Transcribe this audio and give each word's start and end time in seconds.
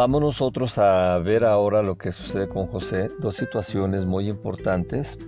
Vamos 0.00 0.22
nosotros 0.22 0.78
a 0.78 1.18
ver 1.18 1.44
ahora 1.44 1.82
lo 1.82 1.98
que 1.98 2.10
sucede 2.10 2.48
con 2.48 2.66
José, 2.66 3.10
dos 3.20 3.36
situaciones 3.36 4.06
muy 4.06 4.30
importantes. 4.30 5.18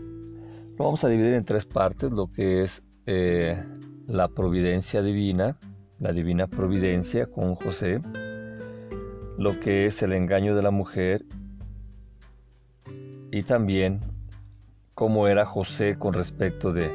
Lo 0.79 0.87
vamos 0.87 1.05
a 1.05 1.09
dividir 1.11 1.35
en 1.35 1.45
tres 1.45 1.67
partes, 1.67 2.11
lo 2.11 2.33
que 2.33 2.63
es 2.63 2.83
eh, 3.05 3.63
la 4.07 4.29
providencia 4.29 5.03
divina, 5.03 5.59
la 5.99 6.13
divina 6.13 6.47
providencia 6.47 7.27
con 7.27 7.55
José, 7.55 8.01
lo 9.37 9.61
que 9.61 9.85
es 9.85 10.03
el 10.03 10.15
engaño 10.15 10.57
de 10.57 10.63
la 10.63 10.71
mujer 10.71 11.23
y 13.31 13.43
también 13.43 14.01
cómo 14.95 15.29
era 15.29 15.45
José 15.45 15.99
con 15.99 16.15
respecto 16.15 16.73
de 16.73 16.91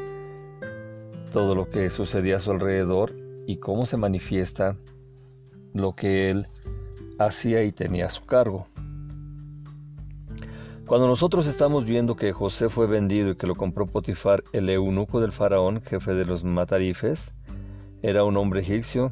todo 1.32 1.54
lo 1.54 1.70
que 1.70 1.92
sucedía 1.92 2.38
a 2.38 2.40
su 2.40 2.50
alrededor 2.50 3.16
y 3.46 3.58
cómo 3.58 3.86
se 3.86 3.98
manifiesta 3.98 4.76
lo 5.76 5.94
que 5.94 6.32
él 6.32 6.48
hacía 7.20 7.64
y 7.64 7.72
tenía 7.72 8.10
su 8.10 8.26
cargo. 8.26 8.66
Cuando 10.88 11.08
nosotros 11.08 11.48
estamos 11.48 11.86
viendo 11.86 12.16
que 12.16 12.32
José 12.32 12.70
fue 12.70 12.88
vendido 12.88 13.32
y 13.32 13.36
que 13.36 13.46
lo 13.46 13.56
compró 13.56 13.88
Potifar, 13.88 14.44
el 14.54 14.70
eunuco 14.70 15.20
del 15.20 15.34
faraón, 15.34 15.82
jefe 15.82 16.14
de 16.14 16.24
los 16.24 16.46
matarifes, 16.46 17.34
era 18.02 18.24
un 18.24 18.38
hombre 18.38 18.62
egipcio 18.62 19.12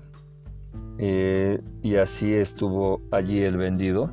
eh, 1.00 1.59
y 1.84 1.95
así 1.98 2.34
estuvo 2.34 3.02
allí 3.12 3.41
el 3.41 3.58
vendido. 3.58 4.09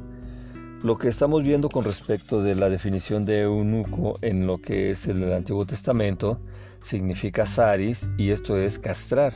Lo 0.82 0.98
que 0.98 1.06
estamos 1.06 1.44
viendo 1.44 1.68
con 1.68 1.84
respecto 1.84 2.42
de 2.42 2.56
la 2.56 2.68
definición 2.68 3.24
de 3.24 3.42
eunuco 3.42 4.14
en 4.22 4.44
lo 4.48 4.60
que 4.60 4.90
es 4.90 5.06
el 5.06 5.32
Antiguo 5.32 5.64
Testamento 5.64 6.40
significa 6.80 7.46
saris 7.46 8.10
y 8.18 8.30
esto 8.30 8.58
es 8.58 8.80
castrar. 8.80 9.32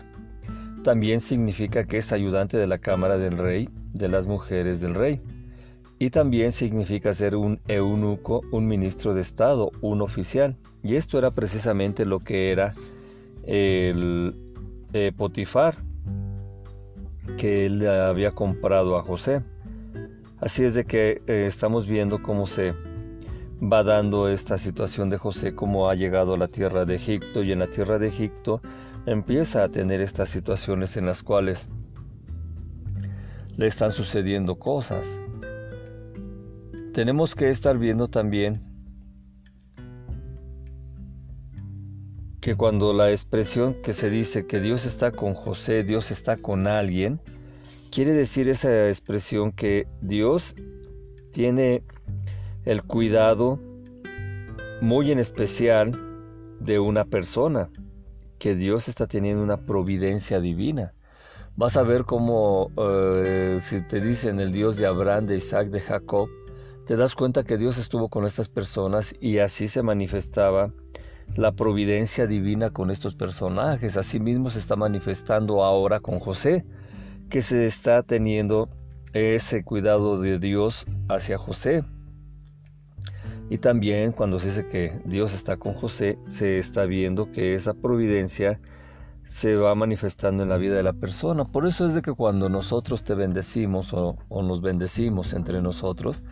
También 0.83 1.21
significa 1.21 1.85
que 1.87 1.99
es 1.99 2.13
ayudante 2.13 2.57
de 2.57 2.67
la 2.67 2.79
cámara 2.79 3.19
del 3.19 3.39
rey, 3.39 3.69
de 3.97 4.09
las 4.09 4.27
mujeres 4.27 4.81
del 4.81 4.95
rey 4.95 5.21
y 5.99 6.11
también 6.11 6.53
significa 6.53 7.13
ser 7.13 7.37
un 7.37 7.61
eunuco, 7.69 8.43
un 8.53 8.67
ministro 8.67 9.15
de 9.15 9.23
Estado, 9.23 9.71
un 9.81 10.03
oficial. 10.03 10.57
Y 10.83 10.97
esto 10.97 11.19
era 11.19 11.31
precisamente 11.31 12.05
lo 12.05 12.19
que 12.19 12.51
era 12.51 12.75
el 13.45 14.35
eh, 14.93 15.13
Potifar, 15.17 15.75
que 17.39 17.67
él 17.67 17.87
había 17.89 18.31
comprado 18.33 18.99
a 18.99 19.03
José. 19.03 19.43
Así 20.39 20.65
es 20.65 20.75
de 20.75 20.85
que 20.85 21.23
eh, 21.27 21.45
estamos 21.47 21.89
viendo 21.89 22.23
cómo 22.23 22.47
se 22.47 22.75
va 23.63 23.83
dando 23.83 24.29
esta 24.29 24.59
situación 24.59 25.09
de 25.09 25.17
José, 25.17 25.55
cómo 25.55 25.89
ha 25.89 25.95
llegado 25.95 26.35
a 26.35 26.39
la 26.39 26.47
tierra 26.47 26.85
de 26.85 26.97
Egipto 26.97 27.43
y 27.43 27.53
en 27.53 27.61
la 27.61 27.69
tierra 27.69 27.99
de 27.99 28.09
Egipto 28.09 28.61
empieza 29.07 29.65
a 29.65 29.71
tener 29.71 30.03
estas 30.03 30.29
situaciones 30.29 30.99
en 30.99 31.07
las 31.07 31.23
cuales 31.23 31.71
le 33.57 33.67
están 33.67 33.91
sucediendo 33.91 34.59
cosas 34.59 35.21
tenemos 36.97 37.35
que 37.35 37.51
estar 37.51 37.77
viendo 37.77 38.09
también 38.09 38.59
que 42.41 42.57
cuando 42.57 42.95
la 42.95 43.11
expresión 43.11 43.75
que 43.83 43.93
se 43.93 44.09
dice 44.09 44.47
que 44.47 44.61
Dios 44.61 44.87
está 44.87 45.11
con 45.11 45.35
José, 45.35 45.85
Dios 45.85 46.11
está 46.11 46.39
con 46.39 46.67
alguien, 46.67 47.21
quiere 47.91 48.13
decir 48.13 48.49
esa 48.49 48.89
expresión 48.89 49.53
que 49.53 49.87
Dios 50.01 50.57
tiene 51.33 51.83
el 52.65 52.83
cuidado 52.83 53.61
muy 54.81 55.13
en 55.13 55.19
especial 55.19 55.93
de 56.61 56.79
una 56.79 57.05
persona, 57.05 57.69
que 58.39 58.55
Dios 58.55 58.89
está 58.89 59.05
teniendo 59.05 59.43
una 59.43 59.65
providencia 59.65 60.41
divina. 60.41 60.95
Vas 61.57 61.79
a 61.79 61.83
ver 61.83 62.05
cómo 62.05 62.71
eh, 62.77 63.57
si 63.63 63.81
te 63.81 64.03
dicen 64.03 64.41
el 64.41 64.53
Dios 64.53 64.77
de 64.77 64.85
Abraham, 64.85 65.25
de 65.25 65.37
Isaac, 65.37 65.69
de 65.69 65.81
Jacob, 65.81 66.29
te 66.85 66.97
das 66.97 67.15
cuenta 67.15 67.45
que 67.45 67.57
Dios 67.57 67.79
estuvo 67.79 68.11
con 68.11 68.27
estas 68.27 68.51
personas 68.51 69.15
y 69.21 69.39
así 69.39 69.67
se 69.67 69.83
manifestaba 69.83 70.71
la 71.35 71.53
providencia 71.53 72.27
divina 72.27 72.69
con 72.69 72.91
estos 72.91 73.15
personajes. 73.15 73.97
Asimismo 73.97 74.51
se 74.51 74.59
está 74.59 74.77
manifestando 74.77 75.65
ahora 75.65 75.99
con 75.99 76.19
José, 76.19 76.67
que 77.31 77.41
se 77.41 77.65
está 77.65 78.03
teniendo 78.03 78.69
ese 79.15 79.65
cuidado 79.65 80.21
de 80.21 80.39
Dios 80.39 80.85
hacia 81.09 81.39
José. 81.39 81.83
Y 83.49 83.57
también 83.59 84.13
cuando 84.13 84.39
se 84.39 84.49
dice 84.49 84.67
que 84.67 85.01
Dios 85.07 85.33
está 85.33 85.57
con 85.57 85.73
José, 85.73 86.19
se 86.27 86.59
está 86.59 86.85
viendo 86.85 87.33
que 87.33 87.55
esa 87.55 87.73
providencia 87.73 88.61
se 89.27 89.57
va 89.57 89.75
manifestando 89.75 90.45
en 90.45 90.49
la 90.49 90.57
vida 90.57 90.77
de 90.77 90.85
la 90.85 90.93
persona. 90.93 91.45
Por 91.45 91.67
eso 91.67 91.85
es 91.85 91.95
de 91.95 92.03
que 92.03 92.13
cuando 92.13 92.49
nosotros 92.49 93.03
te 93.03 93.15
bendecimos 93.15 93.93
o, 93.93 94.15
nos 94.31 94.61
bendecimos 94.61 95.33
entre 95.35 95.61
nosotros, 95.61 96.23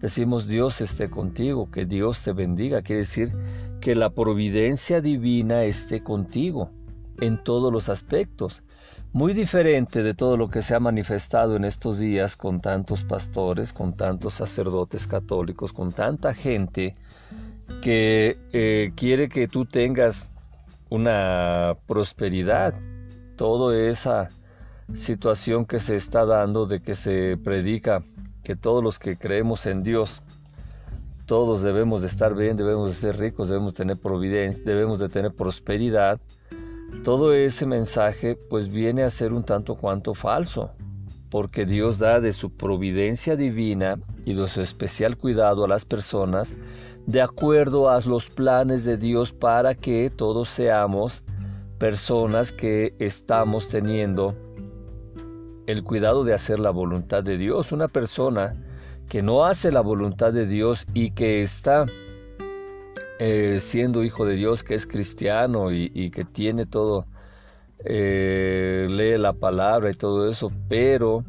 decimos 0.00 0.48
Dios 0.48 0.80
esté 0.80 1.10
contigo, 1.10 1.70
que 1.70 1.84
Dios 1.84 2.24
te 2.24 2.32
bendiga, 2.32 2.80
quiere 2.80 3.00
decir 3.00 3.36
que 3.82 3.94
la 3.94 4.10
providencia 4.10 5.02
divina 5.02 5.64
esté 5.64 6.02
contigo 6.02 6.70
en 7.20 7.42
todos 7.44 7.70
los 7.70 7.90
aspectos. 7.90 8.62
Muy 9.12 9.34
diferente 9.34 10.02
de 10.02 10.14
todo 10.14 10.38
lo 10.38 10.48
que 10.48 10.62
se 10.62 10.74
ha 10.74 10.80
manifestado 10.80 11.54
en 11.56 11.64
estos 11.64 11.98
días 11.98 12.36
con 12.36 12.60
tantos 12.60 13.04
pastores, 13.04 13.74
con 13.74 13.94
tantos 13.94 14.34
sacerdotes 14.34 15.06
católicos, 15.06 15.74
con 15.74 15.92
tanta 15.92 16.32
gente 16.32 16.94
que 17.82 18.38
eh, 18.54 18.92
quiere 18.96 19.28
que 19.28 19.48
tú 19.48 19.66
tengas 19.66 20.30
una 20.90 21.76
prosperidad. 21.86 22.74
Toda 23.36 23.76
esa 23.78 24.30
situación 24.92 25.66
que 25.66 25.78
se 25.78 25.96
está 25.96 26.24
dando 26.24 26.66
de 26.66 26.80
que 26.80 26.94
se 26.94 27.36
predica 27.36 28.02
que 28.42 28.56
todos 28.56 28.82
los 28.82 28.98
que 28.98 29.16
creemos 29.16 29.66
en 29.66 29.82
Dios, 29.82 30.22
todos 31.26 31.62
debemos 31.62 32.00
de 32.00 32.06
estar 32.06 32.34
bien, 32.34 32.56
debemos 32.56 32.88
de 32.88 32.94
ser 32.94 33.18
ricos, 33.18 33.48
debemos 33.48 33.74
de 33.74 33.78
tener 33.78 33.98
providencia, 33.98 34.62
debemos 34.64 34.98
de 34.98 35.10
tener 35.10 35.32
prosperidad. 35.32 36.18
Todo 37.04 37.34
ese 37.34 37.66
mensaje 37.66 38.38
pues 38.48 38.70
viene 38.70 39.02
a 39.02 39.10
ser 39.10 39.34
un 39.34 39.44
tanto 39.44 39.74
cuanto 39.74 40.14
falso, 40.14 40.70
porque 41.28 41.66
Dios 41.66 41.98
da 41.98 42.20
de 42.20 42.32
su 42.32 42.50
providencia 42.50 43.36
divina 43.36 43.98
y 44.24 44.32
de 44.32 44.48
su 44.48 44.62
especial 44.62 45.18
cuidado 45.18 45.64
a 45.64 45.68
las 45.68 45.84
personas 45.84 46.56
de 47.08 47.22
acuerdo 47.22 47.88
a 47.88 47.98
los 48.02 48.28
planes 48.28 48.84
de 48.84 48.98
Dios 48.98 49.32
para 49.32 49.74
que 49.74 50.10
todos 50.10 50.50
seamos 50.50 51.24
personas 51.78 52.52
que 52.52 52.94
estamos 52.98 53.70
teniendo 53.70 54.36
el 55.66 55.82
cuidado 55.84 56.22
de 56.22 56.34
hacer 56.34 56.60
la 56.60 56.68
voluntad 56.68 57.24
de 57.24 57.38
Dios. 57.38 57.72
Una 57.72 57.88
persona 57.88 58.54
que 59.08 59.22
no 59.22 59.46
hace 59.46 59.72
la 59.72 59.80
voluntad 59.80 60.34
de 60.34 60.46
Dios 60.46 60.86
y 60.92 61.12
que 61.12 61.40
está 61.40 61.86
eh, 63.18 63.56
siendo 63.58 64.04
hijo 64.04 64.26
de 64.26 64.34
Dios, 64.34 64.62
que 64.62 64.74
es 64.74 64.86
cristiano 64.86 65.72
y, 65.72 66.10
que 66.10 66.26
tiene 66.26 66.66
todo, 66.66 67.06
eh, 67.86 68.86
lee 68.86 69.16
la 69.16 69.32
palabra 69.32 69.90
y 69.90 69.94
todo 69.94 70.28
eso, 70.28 70.52
pero 70.68 71.24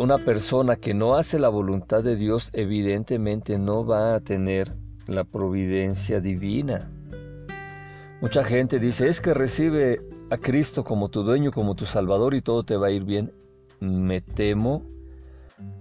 una 0.00 0.16
persona 0.16 0.76
que 0.76 0.94
no 0.94 1.14
hace 1.14 1.38
la 1.38 1.50
voluntad 1.50 2.02
de 2.02 2.16
Dios 2.16 2.48
evidentemente 2.54 3.58
no 3.58 3.84
va 3.84 4.14
a 4.14 4.20
tener 4.20 4.74
la 5.06 5.24
providencia 5.24 6.20
divina. 6.20 6.90
Mucha 8.22 8.42
gente 8.42 8.78
dice, 8.78 9.08
es 9.08 9.20
que 9.20 9.34
recibe 9.34 10.00
a 10.30 10.38
Cristo 10.38 10.84
como 10.84 11.08
tu 11.08 11.22
dueño, 11.22 11.52
como 11.52 11.74
tu 11.74 11.84
Salvador 11.84 12.32
y 12.32 12.40
todo 12.40 12.62
te 12.62 12.78
va 12.78 12.86
a 12.86 12.90
ir 12.90 13.04
bien, 13.04 13.30
me 13.80 14.22
temo 14.22 14.86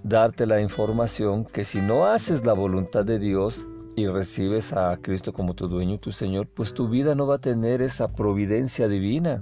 darte 0.03 0.45
la 0.45 0.59
información 0.59 1.45
que 1.45 1.63
si 1.63 1.79
no 1.79 2.05
haces 2.05 2.45
la 2.45 2.51
voluntad 2.51 3.05
de 3.05 3.19
Dios 3.19 3.65
y 3.95 4.07
recibes 4.07 4.73
a 4.73 4.97
Cristo 4.97 5.31
como 5.31 5.53
tu 5.53 5.69
dueño 5.69 5.95
y 5.95 5.99
tu 5.99 6.11
Señor, 6.11 6.45
pues 6.53 6.73
tu 6.73 6.89
vida 6.89 7.15
no 7.15 7.25
va 7.25 7.35
a 7.35 7.41
tener 7.41 7.81
esa 7.81 8.09
providencia 8.09 8.89
divina. 8.89 9.41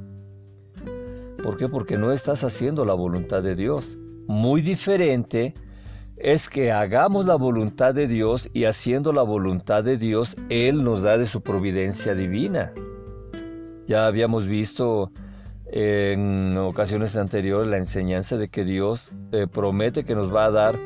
¿Por 1.42 1.58
qué? 1.58 1.68
Porque 1.68 1.98
no 1.98 2.12
estás 2.12 2.44
haciendo 2.44 2.86
la 2.86 2.94
voluntad 2.94 3.42
de 3.42 3.56
Dios. 3.56 3.98
Muy 4.28 4.62
diferente 4.62 5.54
es 6.18 6.50
que 6.50 6.72
hagamos 6.72 7.26
la 7.26 7.36
voluntad 7.36 7.94
de 7.94 8.08
Dios 8.08 8.50
y 8.54 8.66
haciendo 8.66 9.14
la 9.14 9.24
voluntad 9.24 9.84
de 9.84 9.98
Dios, 9.98 10.36
Él 10.50 10.84
nos 10.84 11.04
da 11.04 11.18
de 11.18 11.28
su 11.28 11.42
providencia 11.42 12.14
divina. 12.14 12.74
Ya 13.86 14.06
habíamos 14.06 14.48
visto 14.48 15.12
en 15.68 16.58
ocasiones 16.58 17.16
anteriores 17.16 17.68
la 17.68 17.78
enseñanza 17.78 18.38
de 18.38 18.50
que 18.50 18.64
Dios 18.64 19.12
eh, 19.32 19.48
promete 19.52 20.04
que 20.04 20.16
nos 20.16 20.34
va 20.34 20.46
a 20.46 20.52
dar 20.52 20.80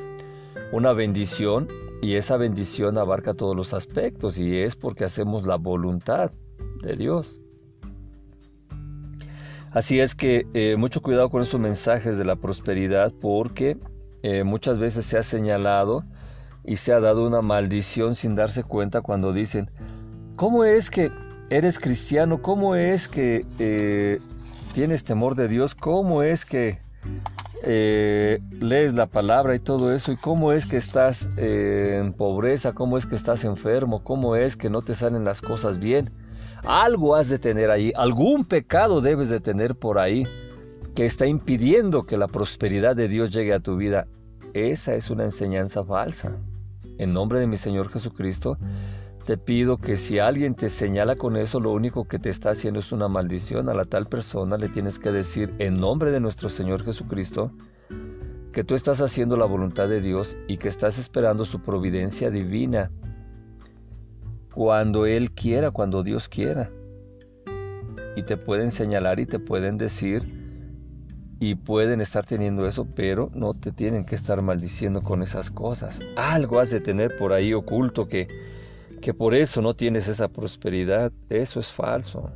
una 0.72 0.94
bendición 0.94 1.68
y 2.02 2.16
esa 2.16 2.38
bendición 2.38 2.98
abarca 2.98 3.34
todos 3.34 3.56
los 3.56 3.74
aspectos 3.74 4.40
y 4.40 4.58
es 4.58 4.76
porque 4.76 5.04
hacemos 5.04 5.46
la 5.46 5.58
voluntad 5.58 6.32
de 6.82 6.96
Dios. 6.96 7.41
Así 9.72 10.02
es 10.02 10.16
que 10.16 10.48
eh, 10.54 10.76
mucho 10.78 11.02
cuidado 11.02 11.30
con 11.30 11.42
esos 11.42 11.60
mensajes 11.60 12.18
de 12.18 12.26
la 12.26 12.36
prosperidad 12.36 13.14
porque 13.22 13.78
eh, 14.22 14.44
muchas 14.44 14.80
veces 14.80 15.06
se 15.06 15.18
ha 15.18 15.24
señalado 15.24 16.04
y 16.66 16.76
se 16.76 16.92
ha 16.92 17.00
dado 17.00 17.26
una 17.26 17.42
maldición 17.42 18.16
sin 18.16 18.36
darse 18.36 18.64
cuenta 18.64 19.02
cuando 19.02 19.32
dicen, 19.32 19.72
¿cómo 20.36 20.66
es 20.66 20.90
que 20.90 21.10
eres 21.50 21.80
cristiano, 21.80 22.42
¿cómo 22.42 22.76
es 22.76 23.08
que 23.08 23.46
eh, 23.60 24.20
tienes 24.74 25.06
temor 25.06 25.36
de 25.36 25.48
Dios? 25.48 25.74
¿Cómo 25.74 26.22
es 26.22 26.46
que 26.46 26.78
lees 27.64 28.94
la 28.94 29.06
palabra 29.06 29.56
y 29.56 29.60
todo 29.60 29.94
eso, 29.94 30.12
y 30.12 30.18
cómo 30.18 30.52
es 30.52 30.66
que 30.66 30.78
estás 30.78 31.30
en 31.38 32.12
pobreza, 32.14 32.74
cómo 32.74 32.98
es 32.98 33.06
que 33.06 33.16
estás 33.16 33.46
enfermo, 33.46 34.04
cómo 34.04 34.36
es 34.36 34.58
que 34.58 34.70
no 34.70 34.82
te 34.82 34.96
salen 34.96 35.24
las 35.24 35.42
cosas 35.42 35.80
bien. 35.80 36.12
Algo 36.64 37.16
has 37.16 37.30
de 37.30 37.40
tener 37.40 37.72
ahí, 37.72 37.92
algún 37.96 38.46
pecado 38.46 39.02
debes 39.02 39.30
de 39.30 39.40
tener 39.40 39.76
por 39.76 39.98
ahí 39.98 40.28
que 40.96 41.06
está 41.06 41.26
impidiendo 41.26 42.04
que 42.04 42.18
la 42.18 42.28
prosperidad 42.28 42.96
de 42.96 43.08
Dios 43.08 43.32
llegue 43.32 43.54
a 43.54 43.60
tu 43.60 43.78
vida. 43.78 44.08
Esa 44.54 44.96
es 44.96 45.10
una 45.10 45.24
enseñanza 45.24 45.84
falsa. 45.84 46.38
En 46.98 47.14
nombre 47.14 47.40
de 47.40 47.48
mi 47.48 47.58
Señor 47.58 47.90
Jesucristo, 47.90 48.58
te 49.26 49.38
pido 49.38 49.78
que 49.78 49.98
si 49.98 50.20
alguien 50.20 50.56
te 50.56 50.70
señala 50.70 51.16
con 51.16 51.38
eso, 51.38 51.60
lo 51.60 51.72
único 51.72 52.06
que 52.08 52.20
te 52.20 52.30
está 52.30 52.52
haciendo 52.52 52.80
es 52.80 52.92
una 52.92 53.08
maldición 53.08 53.70
a 53.70 53.74
la 53.74 53.86
tal 53.86 54.06
persona, 54.06 54.58
le 54.58 54.70
tienes 54.70 55.00
que 55.00 55.12
decir 55.12 55.54
en 55.58 55.80
nombre 55.80 56.12
de 56.12 56.20
nuestro 56.20 56.50
Señor 56.50 56.84
Jesucristo 56.84 57.52
que 58.52 58.64
tú 58.64 58.76
estás 58.76 59.02
haciendo 59.02 59.38
la 59.38 59.46
voluntad 59.46 59.88
de 59.88 60.02
Dios 60.02 60.38
y 60.48 60.58
que 60.58 60.68
estás 60.68 61.00
esperando 61.00 61.46
su 61.46 61.62
providencia 61.62 62.30
divina 62.30 62.92
cuando 64.54 65.06
Él 65.06 65.32
quiera, 65.32 65.72
cuando 65.72 66.04
Dios 66.04 66.30
quiera. 66.30 66.70
Y 68.16 68.24
te 68.24 68.38
pueden 68.38 68.72
señalar 68.72 69.20
y 69.20 69.26
te 69.26 69.40
pueden 69.40 69.78
decir 69.78 70.40
y 71.40 71.56
pueden 71.56 72.02
estar 72.02 72.26
teniendo 72.26 72.68
eso, 72.68 72.88
pero 72.96 73.30
no 73.34 73.54
te 73.54 73.72
tienen 73.72 74.06
que 74.06 74.16
estar 74.16 74.42
maldiciendo 74.42 75.02
con 75.02 75.24
esas 75.24 75.50
cosas. 75.50 76.02
Algo 76.16 76.60
has 76.60 76.70
de 76.72 76.82
tener 76.82 77.16
por 77.16 77.34
ahí 77.34 77.54
oculto 77.54 78.08
que 78.08 78.28
que 79.02 79.14
por 79.14 79.34
eso 79.34 79.62
no 79.62 79.74
tienes 79.74 80.08
esa 80.08 80.30
prosperidad, 80.30 81.12
eso 81.30 81.60
es 81.60 81.74
falso. 81.74 82.32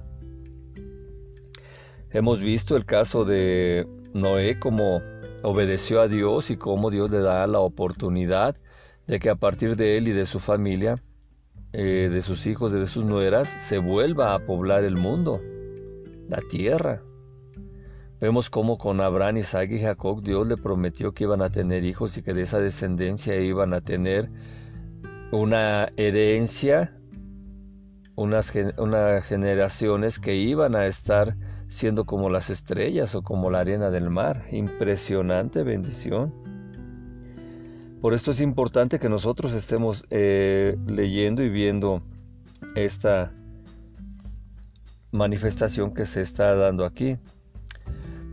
Hemos 2.10 2.42
visto 2.42 2.76
el 2.76 2.86
caso 2.86 3.24
de 3.24 3.88
Noé 4.14 4.58
como 4.60 5.00
obedeció 5.44 6.02
a 6.02 6.08
Dios 6.08 6.50
y 6.50 6.58
cómo 6.58 6.90
Dios 6.90 7.12
le 7.12 7.20
da 7.20 7.46
la 7.46 7.60
oportunidad 7.60 8.56
de 9.06 9.20
que 9.20 9.30
a 9.30 9.36
partir 9.36 9.76
de 9.76 9.98
él 9.98 10.08
y 10.08 10.12
de 10.12 10.26
su 10.26 10.40
familia, 10.40 10.96
eh, 11.78 12.10
de 12.10 12.22
sus 12.22 12.48
hijos 12.48 12.74
y 12.74 12.80
de 12.80 12.88
sus 12.88 13.04
nueras, 13.04 13.50
se 13.50 13.80
vuelva 13.80 14.34
a 14.34 14.46
poblar 14.46 14.86
el 14.86 14.96
mundo, 14.96 15.42
la 16.30 16.40
tierra. 16.50 17.04
Vemos 18.22 18.50
cómo 18.50 18.78
con 18.78 19.02
Abraham, 19.02 19.38
Isaac 19.38 19.72
y 19.72 19.80
Jacob 19.80 20.22
Dios 20.22 20.48
le 20.48 20.56
prometió 20.56 21.12
que 21.12 21.26
iban 21.26 21.42
a 21.42 21.50
tener 21.50 21.84
hijos 21.84 22.18
y 22.18 22.24
que 22.24 22.34
de 22.34 22.44
esa 22.44 22.60
descendencia 22.60 23.36
iban 23.36 23.74
a 23.74 23.82
tener 23.82 24.30
una 25.34 25.90
herencia, 25.98 26.98
unas, 28.16 28.52
generaciones 28.52 30.20
que 30.20 30.36
iban 30.36 30.78
a 30.78 30.86
estar 30.86 31.36
siendo 31.68 32.06
como 32.06 32.30
las 32.30 32.50
estrellas 32.50 33.16
o 33.16 33.22
como 33.22 33.50
la 33.50 33.60
arena 33.60 33.90
del 33.90 34.10
mar. 34.10 34.46
Impresionante 34.50 35.64
bendición. 35.64 36.34
Por 38.02 38.14
esto 38.14 38.32
es 38.32 38.42
importante 38.42 39.00
que 39.00 39.10
nosotros 39.10 39.54
estemos 39.54 40.06
eh, 40.10 40.78
leyendo 40.88 41.44
y 41.44 41.50
viendo 41.50 42.02
esta 42.76 43.32
manifestación 45.12 45.94
que 45.94 46.06
se 46.06 46.22
está 46.22 46.56
dando 46.56 46.86
aquí. 46.86 47.18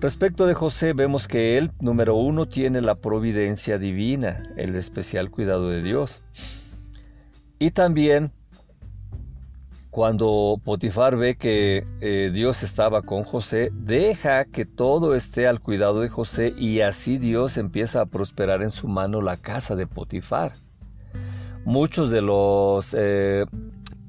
Respecto 0.00 0.46
de 0.46 0.54
José, 0.54 0.94
vemos 0.94 1.28
que 1.28 1.56
él, 1.58 1.70
número 1.80 2.16
uno, 2.16 2.46
tiene 2.46 2.80
la 2.80 2.96
providencia 2.96 3.78
divina, 3.78 4.42
el 4.56 4.74
especial 4.74 5.30
cuidado 5.30 5.68
de 5.68 5.80
Dios. 5.80 6.22
Y 7.60 7.70
también 7.70 8.32
cuando 9.92 10.58
Potifar 10.64 11.18
ve 11.18 11.36
que 11.36 11.86
eh, 12.00 12.30
Dios 12.32 12.62
estaba 12.62 13.02
con 13.02 13.24
José, 13.24 13.70
deja 13.74 14.46
que 14.46 14.64
todo 14.64 15.14
esté 15.14 15.46
al 15.46 15.60
cuidado 15.60 16.00
de 16.00 16.08
José 16.08 16.54
y 16.56 16.80
así 16.80 17.18
Dios 17.18 17.58
empieza 17.58 18.00
a 18.00 18.06
prosperar 18.06 18.62
en 18.62 18.70
su 18.70 18.88
mano 18.88 19.20
la 19.20 19.36
casa 19.36 19.76
de 19.76 19.86
Potifar. 19.86 20.54
Muchos 21.66 22.10
de 22.10 22.22
los 22.22 22.96
eh, 22.98 23.44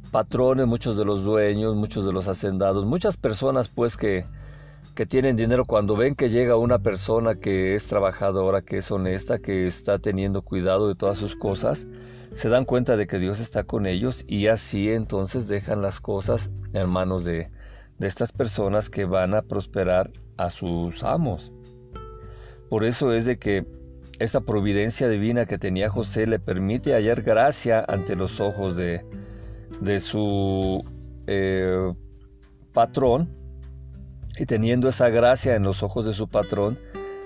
patrones, 0.10 0.68
muchos 0.68 0.96
de 0.96 1.04
los 1.04 1.26
dueños, 1.26 1.76
muchos 1.76 2.06
de 2.06 2.14
los 2.14 2.30
hacendados, 2.30 2.86
muchas 2.86 3.18
personas 3.18 3.68
pues 3.68 3.98
que, 3.98 4.26
que 4.96 5.06
tienen 5.06 5.36
dinero 5.36 5.66
cuando 5.66 5.98
ven 5.98 6.16
que 6.16 6.30
llega 6.30 6.56
una 6.56 6.80
persona 6.80 7.36
que 7.36 7.76
es 7.76 7.86
trabajadora, 7.88 8.62
que 8.62 8.78
es 8.78 8.90
honesta, 8.90 9.38
que 9.38 9.68
está 9.68 10.00
teniendo 10.00 10.44
cuidado 10.44 10.88
de 10.88 10.96
todas 10.96 11.18
sus 11.18 11.36
cosas, 11.36 11.88
se 12.34 12.50
dan 12.50 12.66
cuenta 12.66 12.98
de 12.98 13.06
que 13.06 13.20
Dios 13.20 13.40
está 13.40 13.64
con 13.64 13.86
ellos 13.86 14.26
y 14.28 14.48
así 14.48 14.90
entonces 14.90 15.48
dejan 15.48 15.82
las 15.82 16.00
cosas 16.00 16.52
en 16.74 16.90
manos 16.90 17.26
de, 17.26 17.50
estas 18.00 18.34
personas 18.34 18.90
que 18.90 19.06
van 19.06 19.34
a 19.34 19.42
prosperar 19.42 20.12
a 20.36 20.50
sus 20.50 21.04
amos. 21.04 21.54
Por 22.70 22.84
eso 22.84 23.14
es 23.14 23.26
de 23.26 23.38
que 23.38 23.66
esa 24.20 24.42
providencia 24.42 25.08
divina 25.08 25.46
que 25.46 25.58
tenía 25.58 25.90
José 25.90 26.28
le 26.28 26.40
permite 26.40 26.94
hallar 26.94 27.22
gracia 27.22 27.86
ante 27.88 28.16
los 28.16 28.42
ojos 28.42 28.76
de, 28.76 29.06
de 29.80 30.00
su 30.02 30.84
eh, 31.28 31.94
patrón 32.74 33.30
y 34.38 34.46
teniendo 34.46 34.90
esa 34.90 35.10
gracia 35.10 35.56
en 35.56 35.64
los 35.64 35.82
ojos 35.82 36.06
de 36.06 36.14
su 36.14 36.28
patrón, 36.28 36.78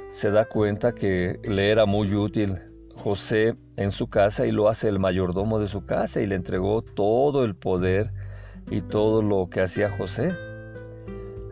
se 0.09 0.29
da 0.29 0.45
cuenta 0.45 0.93
que 0.93 1.39
le 1.45 1.71
era 1.71 1.85
muy 1.85 2.13
útil 2.13 2.66
José 2.97 3.55
en 3.77 3.91
su 3.91 4.07
casa 4.07 4.45
y 4.45 4.51
lo 4.51 4.67
hace 4.67 4.89
el 4.89 4.99
mayordomo 4.99 5.59
de 5.59 5.67
su 5.67 5.85
casa 5.85 6.19
y 6.19 6.27
le 6.27 6.35
entregó 6.35 6.81
todo 6.81 7.45
el 7.45 7.55
poder 7.55 8.11
y 8.69 8.81
todo 8.81 9.21
lo 9.21 9.49
que 9.49 9.61
hacía 9.61 9.89
José. 9.89 10.35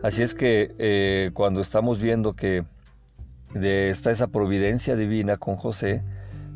Así 0.02 0.22
es 0.22 0.34
que 0.34 0.74
eh, 0.78 1.30
cuando 1.32 1.60
estamos 1.60 2.00
viendo 2.00 2.34
que 2.34 2.62
está 3.54 4.10
esa 4.10 4.26
providencia 4.26 4.96
divina 4.96 5.38
con 5.38 5.56
José, 5.56 6.02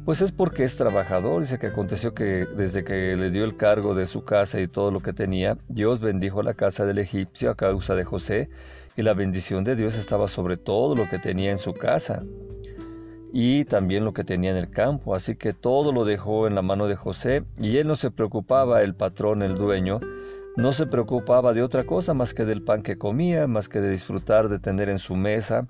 pues 0.04 0.20
es 0.20 0.32
porque 0.32 0.64
es 0.64 0.76
trabajador. 0.76 1.40
Dice 1.42 1.58
que 1.58 1.68
aconteció 1.68 2.12
que 2.14 2.46
desde 2.56 2.84
que 2.84 3.16
le 3.16 3.30
dio 3.30 3.44
el 3.44 3.56
cargo 3.56 3.94
de 3.94 4.06
su 4.06 4.24
casa 4.24 4.60
y 4.60 4.66
todo 4.66 4.90
lo 4.90 5.00
que 5.00 5.12
tenía, 5.12 5.56
Dios 5.68 6.00
bendijo 6.00 6.42
la 6.42 6.54
casa 6.54 6.84
del 6.84 6.98
egipcio 6.98 7.50
a 7.50 7.54
causa 7.54 7.94
de 7.94 8.04
José 8.04 8.50
y 8.96 9.02
la 9.02 9.14
bendición 9.14 9.64
de 9.64 9.76
Dios 9.76 9.96
estaba 9.96 10.28
sobre 10.28 10.56
todo 10.56 10.94
lo 10.94 11.08
que 11.08 11.18
tenía 11.18 11.50
en 11.50 11.58
su 11.58 11.72
casa 11.72 12.22
y 13.32 13.64
también 13.64 14.04
lo 14.04 14.12
que 14.12 14.24
tenía 14.24 14.50
en 14.50 14.56
el 14.56 14.70
campo. 14.70 15.14
Así 15.14 15.36
que 15.36 15.52
todo 15.52 15.92
lo 15.92 16.04
dejó 16.04 16.46
en 16.46 16.54
la 16.54 16.62
mano 16.62 16.86
de 16.86 16.96
José 16.96 17.44
y 17.58 17.76
él 17.78 17.86
no 17.86 17.96
se 17.96 18.10
preocupaba, 18.10 18.82
el 18.82 18.94
patrón, 18.94 19.42
el 19.42 19.54
dueño, 19.54 20.00
no 20.56 20.72
se 20.72 20.86
preocupaba 20.86 21.54
de 21.54 21.62
otra 21.62 21.84
cosa 21.84 22.14
más 22.14 22.34
que 22.34 22.44
del 22.44 22.62
pan 22.62 22.82
que 22.82 22.98
comía, 22.98 23.46
más 23.46 23.68
que 23.68 23.80
de 23.80 23.90
disfrutar 23.90 24.48
de 24.48 24.58
tener 24.58 24.88
en 24.88 24.98
su 24.98 25.16
mesa 25.16 25.66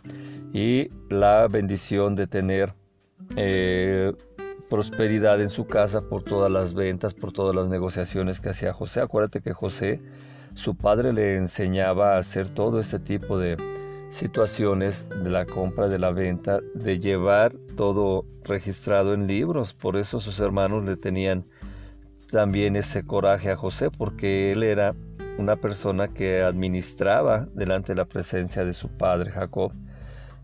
y 0.52 0.90
la 1.10 1.46
bendición 1.48 2.14
de 2.14 2.26
tener 2.26 2.74
eh, 3.36 4.12
prosperidad 4.68 5.40
en 5.40 5.48
su 5.48 5.66
casa 5.66 6.00
por 6.00 6.22
todas 6.22 6.50
las 6.50 6.74
ventas, 6.74 7.14
por 7.14 7.32
todas 7.32 7.54
las 7.54 7.68
negociaciones 7.68 8.40
que 8.40 8.50
hacía 8.50 8.72
José. 8.72 9.00
Acuérdate 9.00 9.40
que 9.42 9.52
José, 9.52 10.00
su 10.54 10.76
padre 10.76 11.12
le 11.12 11.36
enseñaba 11.36 12.14
a 12.14 12.18
hacer 12.18 12.48
todo 12.48 12.80
este 12.80 12.98
tipo 12.98 13.38
de, 13.38 13.56
situaciones 14.10 15.06
de 15.22 15.30
la 15.30 15.46
compra, 15.46 15.88
de 15.88 15.98
la 15.98 16.10
venta, 16.10 16.60
de 16.74 16.98
llevar 16.98 17.52
todo 17.76 18.24
registrado 18.44 19.14
en 19.14 19.26
libros. 19.26 19.72
Por 19.72 19.96
eso 19.96 20.18
sus 20.18 20.40
hermanos 20.40 20.84
le 20.84 20.96
tenían 20.96 21.44
también 22.30 22.76
ese 22.76 23.04
coraje 23.04 23.50
a 23.50 23.56
José, 23.56 23.90
porque 23.90 24.52
él 24.52 24.62
era 24.62 24.94
una 25.38 25.56
persona 25.56 26.08
que 26.08 26.42
administraba 26.42 27.46
delante 27.54 27.92
de 27.92 27.98
la 27.98 28.04
presencia 28.04 28.64
de 28.64 28.74
su 28.74 28.88
padre 28.88 29.30
Jacob. 29.30 29.72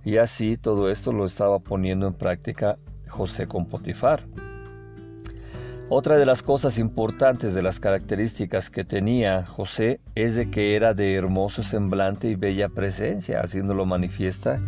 Y 0.04 0.18
así 0.18 0.56
todo 0.56 0.88
esto 0.88 1.12
lo 1.12 1.24
estaba 1.24 1.58
poniendo 1.58 2.06
en 2.06 2.14
práctica 2.14 2.78
José 3.08 3.46
con 3.46 3.66
Potifar. 3.66 4.22
Otra 5.88 6.18
de 6.18 6.26
las 6.26 6.42
cosas 6.42 6.80
importantes 6.80 7.54
de 7.54 7.62
las 7.62 7.78
características 7.78 8.70
que 8.70 8.82
tenía 8.82 9.46
José 9.46 10.00
es 10.16 10.34
de 10.34 10.50
que 10.50 10.74
era 10.74 10.94
de 10.94 11.14
hermoso 11.14 11.62
semblante 11.62 12.26
y 12.26 12.34
bella 12.34 12.68
presencia, 12.68 13.40
haciéndolo 13.40 13.86
manifiesta 13.86 14.58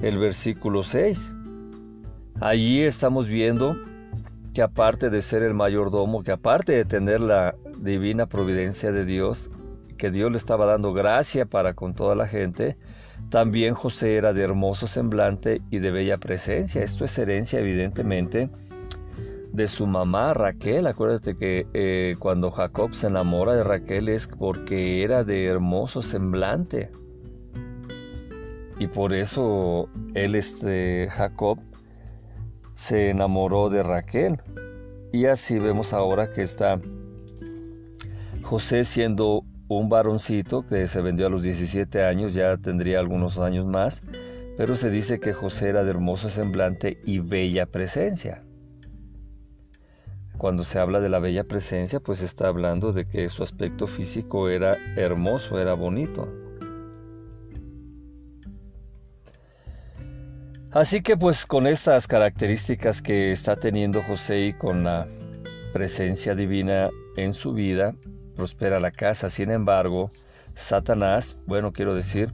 el 0.00 0.18
versículo 0.18 0.82
6. 0.82 1.36
Allí 2.40 2.80
estamos 2.80 3.28
viendo 3.28 3.76
que 4.54 4.62
aparte 4.62 5.10
de 5.10 5.20
ser 5.20 5.42
el 5.42 5.52
mayordomo, 5.52 6.22
que 6.22 6.32
aparte 6.32 6.72
de 6.72 6.86
tener 6.86 7.20
la 7.20 7.54
divina 7.76 8.24
providencia 8.24 8.90
de 8.90 9.04
Dios, 9.04 9.50
que 9.98 10.10
Dios 10.10 10.30
le 10.30 10.38
estaba 10.38 10.64
dando 10.64 10.94
gracia 10.94 11.44
para 11.44 11.74
con 11.74 11.92
toda 11.94 12.14
la 12.14 12.26
gente, 12.26 12.78
también 13.28 13.74
José 13.74 14.16
era 14.16 14.32
de 14.32 14.42
hermoso 14.42 14.86
semblante 14.86 15.60
y 15.68 15.80
de 15.80 15.90
bella 15.90 16.16
presencia. 16.16 16.82
Esto 16.82 17.04
es 17.04 17.18
herencia 17.18 17.60
evidentemente 17.60 18.48
de 19.54 19.68
su 19.68 19.86
mamá 19.86 20.34
Raquel. 20.34 20.86
Acuérdate 20.86 21.34
que 21.34 21.66
eh, 21.72 22.16
cuando 22.18 22.50
Jacob 22.50 22.92
se 22.92 23.06
enamora 23.06 23.54
de 23.54 23.62
Raquel 23.62 24.08
es 24.08 24.26
porque 24.26 25.04
era 25.04 25.22
de 25.22 25.46
hermoso 25.46 26.02
semblante. 26.02 26.90
Y 28.80 28.88
por 28.88 29.14
eso 29.14 29.88
él, 30.14 30.34
este, 30.34 31.08
Jacob, 31.08 31.58
se 32.72 33.10
enamoró 33.10 33.70
de 33.70 33.84
Raquel. 33.84 34.36
Y 35.12 35.26
así 35.26 35.60
vemos 35.60 35.92
ahora 35.92 36.32
que 36.32 36.42
está 36.42 36.80
José 38.42 38.82
siendo 38.82 39.44
un 39.68 39.88
varoncito 39.88 40.66
que 40.66 40.88
se 40.88 41.00
vendió 41.00 41.28
a 41.28 41.30
los 41.30 41.44
17 41.44 42.02
años, 42.02 42.34
ya 42.34 42.56
tendría 42.56 42.98
algunos 42.98 43.38
años 43.38 43.66
más, 43.66 44.02
pero 44.56 44.74
se 44.74 44.90
dice 44.90 45.20
que 45.20 45.32
José 45.32 45.68
era 45.68 45.84
de 45.84 45.90
hermoso 45.90 46.28
semblante 46.28 46.98
y 47.04 47.20
bella 47.20 47.66
presencia. 47.66 48.42
Cuando 50.38 50.64
se 50.64 50.78
habla 50.78 51.00
de 51.00 51.08
la 51.08 51.20
bella 51.20 51.44
presencia, 51.44 52.00
pues 52.00 52.22
está 52.22 52.48
hablando 52.48 52.92
de 52.92 53.04
que 53.04 53.28
su 53.28 53.42
aspecto 53.42 53.86
físico 53.86 54.48
era 54.48 54.76
hermoso, 54.96 55.60
era 55.60 55.74
bonito. 55.74 56.28
Así 60.72 61.02
que 61.02 61.16
pues 61.16 61.46
con 61.46 61.68
estas 61.68 62.08
características 62.08 63.00
que 63.00 63.30
está 63.30 63.54
teniendo 63.54 64.02
José 64.02 64.46
y 64.46 64.52
con 64.54 64.82
la 64.82 65.06
presencia 65.72 66.34
divina 66.34 66.90
en 67.16 67.32
su 67.32 67.52
vida, 67.52 67.94
prospera 68.34 68.80
la 68.80 68.90
casa. 68.90 69.28
Sin 69.30 69.52
embargo, 69.52 70.10
Satanás, 70.54 71.36
bueno, 71.46 71.72
quiero 71.72 71.94
decir, 71.94 72.32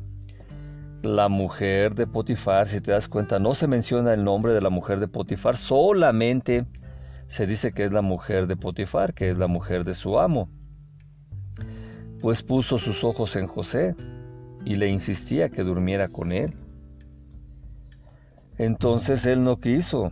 la 1.02 1.28
mujer 1.28 1.94
de 1.94 2.06
Potifar, 2.06 2.66
si 2.66 2.80
te 2.80 2.92
das 2.92 3.08
cuenta, 3.08 3.38
no 3.38 3.54
se 3.54 3.66
menciona 3.66 4.12
el 4.12 4.24
nombre 4.24 4.52
de 4.52 4.60
la 4.60 4.70
mujer 4.70 5.00
de 5.00 5.08
Potifar, 5.08 5.56
solamente 5.56 6.66
se 7.30 7.46
dice 7.46 7.70
que 7.70 7.84
es 7.84 7.92
la 7.92 8.02
mujer 8.02 8.48
de 8.48 8.56
Potifar, 8.56 9.14
que 9.14 9.28
es 9.28 9.38
la 9.38 9.46
mujer 9.46 9.84
de 9.84 9.94
su 9.94 10.18
amo. 10.18 10.48
Pues 12.20 12.42
puso 12.42 12.76
sus 12.76 13.04
ojos 13.04 13.36
en 13.36 13.46
José 13.46 13.94
y 14.64 14.74
le 14.74 14.88
insistía 14.88 15.48
que 15.48 15.62
durmiera 15.62 16.08
con 16.08 16.32
él. 16.32 16.52
Entonces 18.58 19.26
él 19.26 19.44
no 19.44 19.60
quiso. 19.60 20.10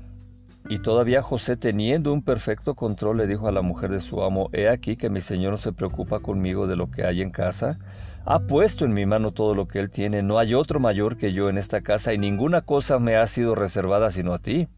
Y 0.68 0.78
todavía 0.78 1.20
José, 1.20 1.56
teniendo 1.56 2.12
un 2.12 2.22
perfecto 2.22 2.76
control, 2.76 3.16
le 3.16 3.26
dijo 3.26 3.48
a 3.48 3.52
la 3.52 3.62
mujer 3.62 3.90
de 3.90 3.98
su 3.98 4.22
amo, 4.22 4.48
He 4.52 4.68
aquí 4.68 4.94
que 4.94 5.10
mi 5.10 5.20
señor 5.20 5.50
no 5.50 5.56
se 5.56 5.72
preocupa 5.72 6.20
conmigo 6.20 6.68
de 6.68 6.76
lo 6.76 6.88
que 6.88 7.04
hay 7.04 7.20
en 7.20 7.32
casa. 7.32 7.80
Ha 8.26 8.38
puesto 8.46 8.84
en 8.84 8.92
mi 8.92 9.06
mano 9.06 9.32
todo 9.32 9.56
lo 9.56 9.66
que 9.66 9.80
él 9.80 9.90
tiene. 9.90 10.22
No 10.22 10.38
hay 10.38 10.54
otro 10.54 10.78
mayor 10.78 11.16
que 11.16 11.32
yo 11.32 11.48
en 11.48 11.58
esta 11.58 11.80
casa 11.80 12.14
y 12.14 12.18
ninguna 12.18 12.60
cosa 12.60 13.00
me 13.00 13.16
ha 13.16 13.26
sido 13.26 13.56
reservada 13.56 14.08
sino 14.12 14.34
a 14.34 14.38
ti, 14.38 14.68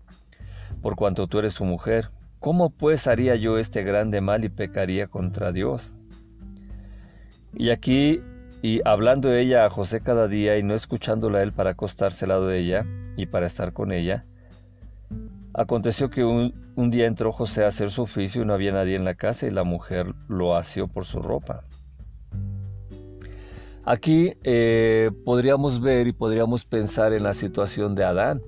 por 0.81 0.97
cuanto 0.97 1.27
tú 1.27 1.41
eres 1.41 1.53
su 1.53 1.67
mujer. 1.67 2.11
¿Cómo 2.41 2.71
pues 2.71 3.07
haría 3.07 3.37
yo 3.37 3.59
este 3.59 3.83
grande 3.83 4.23
mal 4.23 4.47
y 4.47 4.49
pecaría 4.49 5.07
contra 5.07 5.53
Dios? 5.53 5.95
Y 7.55 7.69
aquí, 7.69 8.23
y 8.63 8.81
hablando 8.87 9.35
ella 9.35 9.67
a 9.67 9.71
José 9.71 10.01
cada 10.01 10.27
día 10.27 10.57
y 10.57 10.63
no 10.63 10.75
escuchándola 10.75 11.41
a 11.41 11.43
él 11.43 11.53
para 11.53 11.73
acostarse 11.73 12.25
al 12.25 12.31
lado 12.31 12.47
de 12.47 12.59
ella 12.59 12.87
y 13.19 13.27
para 13.27 13.47
estar 13.47 13.75
con 13.75 13.93
ella, 13.93 14.25
aconteció 15.53 16.09
que 16.09 16.25
un, 16.25 16.55
día 16.91 17.07
entró 17.07 17.31
José 17.31 17.65
a 17.65 17.69
hacer 17.69 17.91
su 17.91 18.03
oficio 18.03 18.41
y 18.41 18.47
no 18.47 18.55
había 18.55 18.73
nadie 18.73 18.97
en 18.97 19.05
la 19.05 19.15
casa 19.15 19.47
y 19.47 19.51
la 19.51 19.65
mujer 19.65 20.15
lo 20.29 20.57
asió 20.57 20.89
por 20.89 21.05
su 21.05 21.21
ropa. 21.21 21.65
Aquí 23.85 24.33
eh, 24.45 25.11
podríamos 25.27 25.83
ver 25.83 26.07
y 26.07 26.13
podríamos 26.15 26.65
pensar 26.65 27.13
en 27.13 27.23
la 27.23 27.35
situación 27.35 27.95
de 27.95 28.05
Adán. 28.05 28.41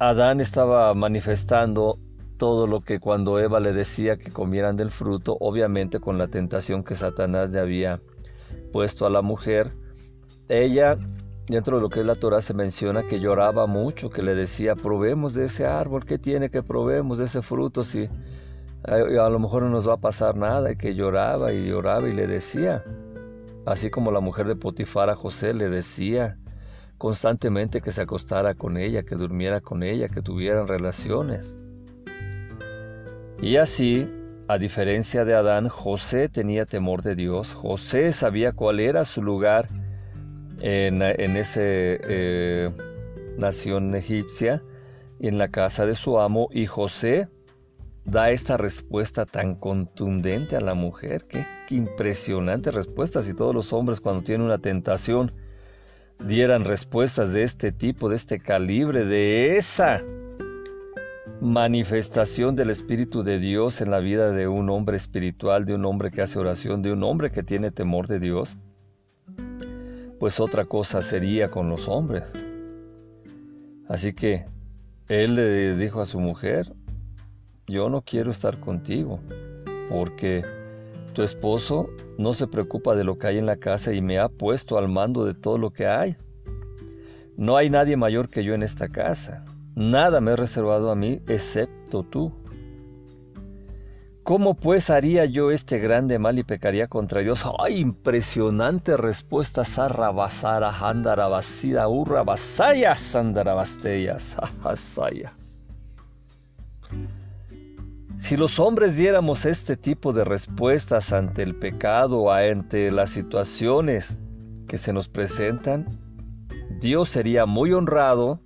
Adán 0.00 0.40
estaba 0.40 0.94
manifestando 0.94 1.98
todo 2.36 2.68
lo 2.68 2.82
que 2.82 3.00
cuando 3.00 3.40
Eva 3.40 3.58
le 3.58 3.72
decía 3.72 4.16
que 4.16 4.30
comieran 4.30 4.76
del 4.76 4.92
fruto, 4.92 5.36
obviamente 5.40 5.98
con 5.98 6.18
la 6.18 6.28
tentación 6.28 6.84
que 6.84 6.94
Satanás 6.94 7.50
le 7.50 7.58
había 7.58 8.00
puesto 8.72 9.06
a 9.06 9.10
la 9.10 9.22
mujer, 9.22 9.72
ella, 10.48 10.96
dentro 11.48 11.76
de 11.76 11.82
lo 11.82 11.88
que 11.88 12.00
es 12.00 12.06
la 12.06 12.14
Torah, 12.14 12.40
se 12.40 12.54
menciona 12.54 13.08
que 13.08 13.18
lloraba 13.18 13.66
mucho, 13.66 14.08
que 14.08 14.22
le 14.22 14.36
decía, 14.36 14.76
probemos 14.76 15.34
de 15.34 15.46
ese 15.46 15.66
árbol, 15.66 16.04
¿qué 16.04 16.16
tiene 16.16 16.48
que 16.48 16.62
probemos 16.62 17.18
de 17.18 17.24
ese 17.24 17.42
fruto? 17.42 17.82
Si 17.82 18.08
a, 18.84 19.28
lo 19.28 19.38
mejor 19.40 19.64
no 19.64 19.70
nos 19.70 19.88
va 19.88 19.94
a 19.94 20.00
pasar 20.00 20.36
nada, 20.36 20.70
y 20.70 20.76
que 20.76 20.94
lloraba 20.94 21.52
y 21.52 21.66
lloraba 21.66 22.08
y 22.08 22.12
le 22.12 22.28
decía, 22.28 22.84
así 23.66 23.90
como 23.90 24.12
la 24.12 24.20
mujer 24.20 24.46
de 24.46 24.54
Potifar 24.54 25.10
a 25.10 25.16
José 25.16 25.54
le 25.54 25.68
decía, 25.68 26.38
constantemente 26.98 27.80
que 27.80 27.92
se 27.92 28.02
acostara 28.02 28.54
con 28.54 28.76
ella, 28.76 29.04
que 29.04 29.14
durmiera 29.14 29.60
con 29.60 29.82
ella, 29.82 30.08
que 30.08 30.20
tuvieran 30.20 30.66
relaciones. 30.66 31.56
Y 33.40 33.56
así, 33.56 34.10
a 34.48 34.58
diferencia 34.58 35.24
de 35.24 35.34
Adán, 35.34 35.68
José 35.68 36.28
tenía 36.28 36.66
temor 36.66 37.02
de 37.02 37.14
Dios, 37.14 37.54
José 37.54 38.12
sabía 38.12 38.52
cuál 38.52 38.80
era 38.80 39.04
su 39.04 39.22
lugar 39.22 39.68
en, 40.60 41.00
en 41.02 41.36
esa 41.36 41.60
eh, 41.62 42.68
nación 43.38 43.94
egipcia, 43.94 44.62
en 45.20 45.38
la 45.38 45.48
casa 45.48 45.86
de 45.86 45.94
su 45.94 46.18
amo, 46.18 46.48
y 46.52 46.66
José 46.66 47.28
da 48.04 48.30
esta 48.30 48.56
respuesta 48.56 49.24
tan 49.24 49.54
contundente 49.54 50.56
a 50.56 50.60
la 50.60 50.74
mujer. 50.74 51.22
Qué, 51.28 51.46
qué 51.68 51.76
impresionante 51.76 52.72
respuesta 52.72 53.22
si 53.22 53.34
todos 53.34 53.54
los 53.54 53.72
hombres 53.72 54.00
cuando 54.00 54.22
tienen 54.22 54.46
una 54.46 54.58
tentación 54.58 55.32
dieran 56.24 56.64
respuestas 56.64 57.32
de 57.32 57.42
este 57.42 57.72
tipo, 57.72 58.08
de 58.08 58.16
este 58.16 58.38
calibre, 58.38 59.04
de 59.04 59.56
esa 59.56 60.02
manifestación 61.40 62.56
del 62.56 62.70
Espíritu 62.70 63.22
de 63.22 63.38
Dios 63.38 63.80
en 63.80 63.90
la 63.90 64.00
vida 64.00 64.30
de 64.30 64.48
un 64.48 64.68
hombre 64.70 64.96
espiritual, 64.96 65.64
de 65.64 65.74
un 65.74 65.84
hombre 65.84 66.10
que 66.10 66.22
hace 66.22 66.38
oración, 66.38 66.82
de 66.82 66.92
un 66.92 67.04
hombre 67.04 67.30
que 67.30 67.42
tiene 67.42 67.70
temor 67.70 68.08
de 68.08 68.18
Dios, 68.18 68.58
pues 70.18 70.40
otra 70.40 70.64
cosa 70.64 71.00
sería 71.00 71.48
con 71.48 71.68
los 71.68 71.88
hombres. 71.88 72.32
Así 73.88 74.12
que 74.12 74.46
él 75.08 75.36
le 75.36 75.76
dijo 75.76 76.00
a 76.00 76.06
su 76.06 76.20
mujer, 76.20 76.74
yo 77.68 77.88
no 77.88 78.02
quiero 78.02 78.30
estar 78.30 78.58
contigo, 78.58 79.20
porque 79.88 80.44
tu 81.12 81.22
esposo 81.22 81.88
no 82.18 82.32
se 82.32 82.46
preocupa 82.46 82.94
de 82.94 83.04
lo 83.04 83.18
que 83.18 83.28
hay 83.28 83.38
en 83.38 83.46
la 83.46 83.56
casa 83.56 83.92
y 83.92 84.02
me 84.02 84.18
ha 84.18 84.28
puesto 84.28 84.78
al 84.78 84.88
mando 84.88 85.24
de 85.24 85.34
todo 85.34 85.58
lo 85.58 85.70
que 85.70 85.86
hay. 85.86 86.16
No 87.36 87.56
hay 87.56 87.70
nadie 87.70 87.96
mayor 87.96 88.28
que 88.28 88.42
yo 88.42 88.54
en 88.54 88.62
esta 88.62 88.88
casa. 88.88 89.44
Nada 89.74 90.20
me 90.20 90.32
he 90.32 90.36
reservado 90.36 90.90
a 90.90 90.96
mí 90.96 91.20
excepto 91.28 92.02
tú. 92.02 92.32
¿Cómo 94.24 94.54
pues 94.54 94.90
haría 94.90 95.24
yo 95.24 95.50
este 95.50 95.78
grande 95.78 96.18
mal 96.18 96.38
y 96.38 96.44
pecaría 96.44 96.88
contra 96.88 97.22
Dios? 97.22 97.46
¡Ay, 97.58 97.78
impresionante 97.78 98.96
respuesta! 98.96 99.64
Sarrabasara, 99.64 100.70
handarabasida, 100.70 101.88
urra, 101.88 102.24
basaya, 102.24 102.94
sandarabasteya, 102.94 104.18
si 108.18 108.36
los 108.36 108.58
hombres 108.58 108.96
diéramos 108.96 109.46
este 109.46 109.76
tipo 109.76 110.12
de 110.12 110.24
respuestas 110.24 111.12
ante 111.12 111.44
el 111.44 111.54
pecado 111.54 112.32
ante 112.32 112.90
las 112.90 113.10
situaciones 113.10 114.18
que 114.66 114.76
se 114.76 114.92
nos 114.92 115.08
presentan, 115.08 115.86
Dios 116.80 117.10
sería 117.10 117.46
muy 117.46 117.72
honrado 117.72 118.40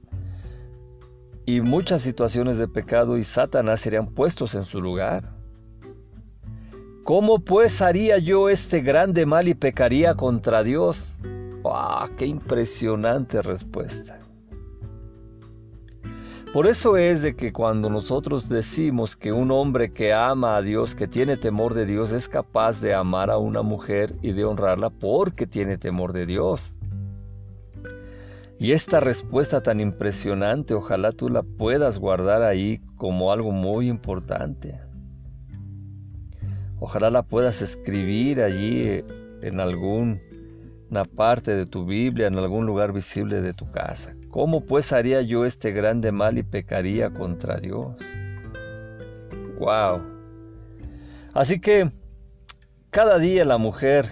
y 1.46 1.62
muchas 1.62 2.02
situaciones 2.02 2.58
de 2.58 2.68
pecado 2.68 3.16
y 3.16 3.22
Satanás 3.22 3.80
serían 3.80 4.08
puestos 4.08 4.54
en 4.54 4.64
su 4.64 4.82
lugar. 4.82 5.32
¿Cómo 7.02 7.38
pues 7.38 7.80
haría 7.80 8.18
yo 8.18 8.50
este 8.50 8.82
grande 8.82 9.24
mal 9.24 9.48
y 9.48 9.54
pecaría 9.54 10.14
contra 10.14 10.62
Dios? 10.62 11.18
¡Ah, 11.64 12.10
¡Qué 12.18 12.26
impresionante 12.26 13.40
respuesta! 13.40 14.21
Por 16.52 16.66
eso 16.66 16.98
es 16.98 17.22
de 17.22 17.34
que 17.34 17.50
cuando 17.50 17.88
nosotros 17.88 18.46
decimos 18.46 19.16
que 19.16 19.32
un 19.32 19.50
hombre 19.50 19.90
que 19.90 20.12
ama 20.12 20.56
a 20.56 20.60
Dios, 20.60 20.94
que 20.94 21.08
tiene 21.08 21.38
temor 21.38 21.72
de 21.72 21.86
Dios, 21.86 22.12
es 22.12 22.28
capaz 22.28 22.82
de 22.82 22.92
amar 22.92 23.30
a 23.30 23.38
una 23.38 23.62
mujer 23.62 24.14
y 24.20 24.32
de 24.32 24.44
honrarla 24.44 24.90
porque 24.90 25.46
tiene 25.46 25.78
temor 25.78 26.12
de 26.12 26.26
Dios. 26.26 26.74
Y 28.58 28.72
esta 28.72 29.00
respuesta 29.00 29.62
tan 29.62 29.80
impresionante, 29.80 30.74
ojalá 30.74 31.12
tú 31.12 31.30
la 31.30 31.42
puedas 31.42 31.98
guardar 31.98 32.42
ahí 32.42 32.82
como 32.96 33.32
algo 33.32 33.50
muy 33.50 33.88
importante. 33.88 34.78
Ojalá 36.80 37.08
la 37.08 37.22
puedas 37.22 37.62
escribir 37.62 38.42
allí 38.42 39.02
en 39.40 39.58
alguna 39.58 40.18
parte 41.16 41.54
de 41.54 41.64
tu 41.64 41.86
Biblia, 41.86 42.26
en 42.26 42.36
algún 42.36 42.66
lugar 42.66 42.92
visible 42.92 43.40
de 43.40 43.54
tu 43.54 43.70
casa. 43.72 44.14
¿Cómo 44.32 44.64
pues 44.64 44.94
haría 44.94 45.20
yo 45.20 45.44
este 45.44 45.72
grande 45.72 46.10
mal 46.10 46.38
y 46.38 46.42
pecaría 46.42 47.12
contra 47.12 47.58
Dios? 47.58 48.02
Wow. 49.58 50.02
Así 51.34 51.60
que 51.60 51.90
cada 52.88 53.18
día 53.18 53.44
la 53.44 53.58
mujer 53.58 54.06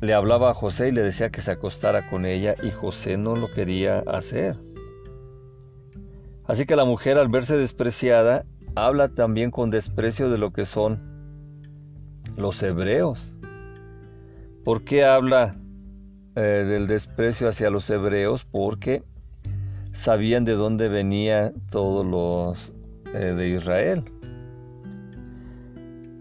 le 0.00 0.14
hablaba 0.14 0.50
a 0.50 0.54
José 0.54 0.90
y 0.90 0.92
le 0.92 1.02
decía 1.02 1.30
que 1.30 1.40
se 1.40 1.50
acostara 1.50 2.08
con 2.08 2.24
ella 2.24 2.54
y 2.62 2.70
José 2.70 3.16
no 3.16 3.34
lo 3.34 3.52
quería 3.52 3.98
hacer. 4.06 4.56
Así 6.46 6.64
que 6.64 6.76
la 6.76 6.84
mujer 6.84 7.18
al 7.18 7.26
verse 7.26 7.56
despreciada 7.56 8.46
habla 8.76 9.08
también 9.08 9.50
con 9.50 9.70
desprecio 9.70 10.30
de 10.30 10.38
lo 10.38 10.52
que 10.52 10.64
son 10.64 11.00
los 12.36 12.62
hebreos. 12.62 13.34
¿Por 14.62 14.84
qué 14.84 15.04
habla 15.04 15.56
eh, 16.36 16.40
del 16.40 16.86
desprecio 16.86 17.48
hacia 17.48 17.70
los 17.70 17.88
hebreos 17.90 18.44
porque 18.44 19.02
sabían 19.92 20.44
de 20.44 20.54
dónde 20.54 20.88
venía 20.88 21.52
todos 21.70 22.04
los 22.04 22.74
eh, 23.14 23.34
de 23.34 23.48
Israel. 23.50 24.04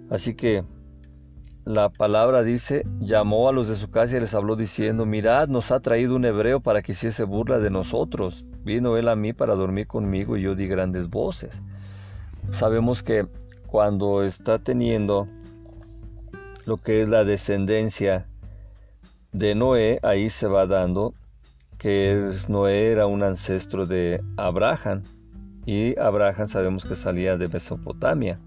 Así 0.10 0.36
que 0.36 0.64
la 1.66 1.90
palabra 1.90 2.44
dice, 2.44 2.86
llamó 3.00 3.50
a 3.50 3.54
los 3.54 3.68
de 3.70 3.76
su 3.76 3.90
casa 3.90 4.18
y 4.18 4.20
les 4.20 4.36
habló 4.36 4.56
diciendo, 4.56 5.06
mirad, 5.06 5.48
nos 5.48 5.72
ha 5.72 5.80
traído 5.80 6.16
un 6.16 6.26
hebreo 6.26 6.60
para 6.60 6.82
que 6.82 6.92
hiciese 6.92 7.24
burla 7.24 7.60
de 7.60 7.72
nosotros. 7.72 8.46
Vino 8.64 8.98
él 8.98 9.08
a 9.08 9.16
mí 9.16 9.34
para 9.34 9.56
dormir 9.56 9.88
conmigo 9.88 10.38
y 10.38 10.42
yo 10.42 10.56
di 10.56 10.68
grandes 10.68 11.10
voces. 11.10 11.64
Sabemos 12.52 13.02
que 13.02 13.28
cuando 13.66 14.22
está 14.22 14.60
teniendo 14.60 15.26
lo 16.66 16.78
que 16.78 17.02
es 17.02 17.08
la 17.08 17.24
descendencia 17.24 18.28
de 19.34 19.56
Noé, 19.56 20.00
ahí 20.04 20.30
se 20.30 20.48
va 20.48 20.68
dando 20.68 21.14
que 21.80 22.30
Noé 22.48 22.92
era 22.92 23.08
un 23.08 23.24
ancestro 23.24 23.86
de 23.86 24.24
Abraham 24.38 25.04
y 25.66 25.98
Abraham 26.00 26.46
sabemos 26.46 26.86
que 26.86 26.96
salía 26.96 27.36
de 27.36 27.48
Mesopotamia. 27.48 28.40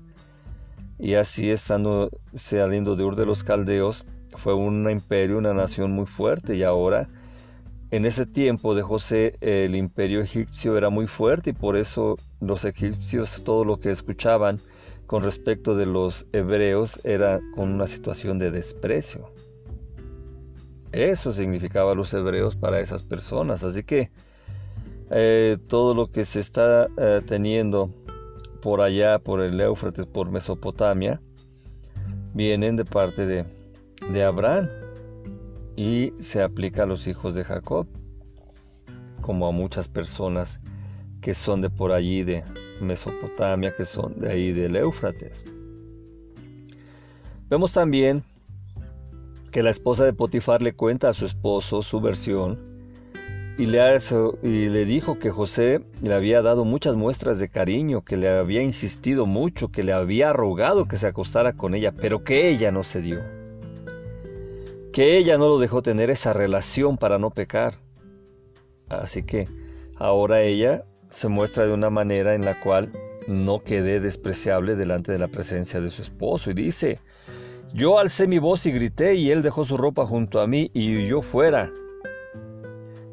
Y 0.98 1.14
así 1.14 1.50
estando 1.50 2.08
saliendo 2.32 2.96
de 2.96 3.04
Ur 3.04 3.16
de 3.16 3.26
los 3.26 3.44
Caldeos, 3.44 4.06
fue 4.36 4.54
un 4.54 4.88
imperio, 4.88 5.38
una 5.38 5.52
nación 5.52 5.92
muy 5.92 6.06
fuerte 6.06 6.56
y 6.56 6.62
ahora 6.62 7.08
en 7.90 8.04
ese 8.04 8.24
tiempo 8.24 8.74
de 8.74 8.82
José 8.82 9.36
el 9.40 9.74
imperio 9.74 10.20
egipcio 10.20 10.76
era 10.76 10.88
muy 10.88 11.06
fuerte 11.06 11.50
y 11.50 11.52
por 11.52 11.76
eso 11.76 12.16
los 12.40 12.64
egipcios 12.64 13.42
todo 13.44 13.64
lo 13.64 13.80
que 13.80 13.90
escuchaban 13.90 14.60
con 15.06 15.22
respecto 15.22 15.74
de 15.74 15.86
los 15.86 16.26
hebreos 16.32 17.00
era 17.04 17.40
con 17.54 17.72
una 17.72 17.86
situación 17.86 18.38
de 18.38 18.50
desprecio. 18.50 19.30
Eso 20.96 21.30
significaba 21.30 21.94
los 21.94 22.14
hebreos 22.14 22.56
para 22.56 22.80
esas 22.80 23.02
personas. 23.02 23.64
Así 23.64 23.82
que 23.82 24.10
eh, 25.10 25.58
todo 25.68 25.92
lo 25.92 26.10
que 26.10 26.24
se 26.24 26.40
está 26.40 26.88
eh, 26.96 27.20
teniendo 27.26 27.92
por 28.62 28.80
allá, 28.80 29.18
por 29.18 29.42
el 29.42 29.60
Éufrates, 29.60 30.06
por 30.06 30.30
Mesopotamia, 30.30 31.20
vienen 32.32 32.76
de 32.76 32.86
parte 32.86 33.26
de, 33.26 33.44
de 34.10 34.24
Abraham 34.24 34.70
y 35.76 36.12
se 36.18 36.42
aplica 36.42 36.84
a 36.84 36.86
los 36.86 37.06
hijos 37.08 37.34
de 37.34 37.44
Jacob, 37.44 37.86
como 39.20 39.46
a 39.48 39.52
muchas 39.52 39.88
personas 39.88 40.62
que 41.20 41.34
son 41.34 41.60
de 41.60 41.68
por 41.68 41.92
allí 41.92 42.22
de 42.22 42.42
Mesopotamia, 42.80 43.76
que 43.76 43.84
son 43.84 44.18
de 44.18 44.32
ahí 44.32 44.52
del 44.52 44.76
Éufrates. 44.76 45.44
Vemos 47.50 47.74
también 47.74 48.22
que 49.56 49.62
la 49.62 49.70
esposa 49.70 50.04
de 50.04 50.12
Potifar 50.12 50.60
le 50.60 50.74
cuenta 50.74 51.08
a 51.08 51.14
su 51.14 51.24
esposo 51.24 51.80
su 51.80 52.02
versión 52.02 52.60
y 53.56 53.64
le, 53.64 53.80
y 54.42 54.68
le 54.68 54.84
dijo 54.84 55.18
que 55.18 55.30
José 55.30 55.80
le 56.02 56.12
había 56.12 56.42
dado 56.42 56.66
muchas 56.66 56.94
muestras 56.94 57.38
de 57.38 57.48
cariño, 57.48 58.04
que 58.04 58.18
le 58.18 58.28
había 58.28 58.60
insistido 58.60 59.24
mucho, 59.24 59.72
que 59.72 59.82
le 59.82 59.94
había 59.94 60.34
rogado 60.34 60.86
que 60.86 60.98
se 60.98 61.06
acostara 61.06 61.54
con 61.54 61.74
ella, 61.74 61.92
pero 61.92 62.22
que 62.22 62.50
ella 62.50 62.70
no 62.70 62.82
se 62.82 63.00
dio. 63.00 63.22
Que 64.92 65.16
ella 65.16 65.38
no 65.38 65.48
lo 65.48 65.58
dejó 65.58 65.80
tener 65.80 66.10
esa 66.10 66.34
relación 66.34 66.98
para 66.98 67.18
no 67.18 67.30
pecar. 67.30 67.78
Así 68.90 69.22
que 69.22 69.48
ahora 69.94 70.42
ella 70.42 70.84
se 71.08 71.28
muestra 71.28 71.64
de 71.64 71.72
una 71.72 71.88
manera 71.88 72.34
en 72.34 72.44
la 72.44 72.60
cual 72.60 72.92
no 73.26 73.60
quede 73.60 74.00
despreciable 74.00 74.76
delante 74.76 75.12
de 75.12 75.18
la 75.18 75.28
presencia 75.28 75.80
de 75.80 75.88
su 75.88 76.02
esposo 76.02 76.50
y 76.50 76.54
dice, 76.54 76.98
yo 77.76 77.98
alcé 77.98 78.26
mi 78.26 78.38
voz 78.38 78.64
y 78.64 78.72
grité 78.72 79.16
y 79.16 79.30
él 79.30 79.42
dejó 79.42 79.62
su 79.66 79.76
ropa 79.76 80.06
junto 80.06 80.40
a 80.40 80.46
mí 80.46 80.70
y 80.72 80.96
huyó 80.96 81.20
fuera. 81.20 81.70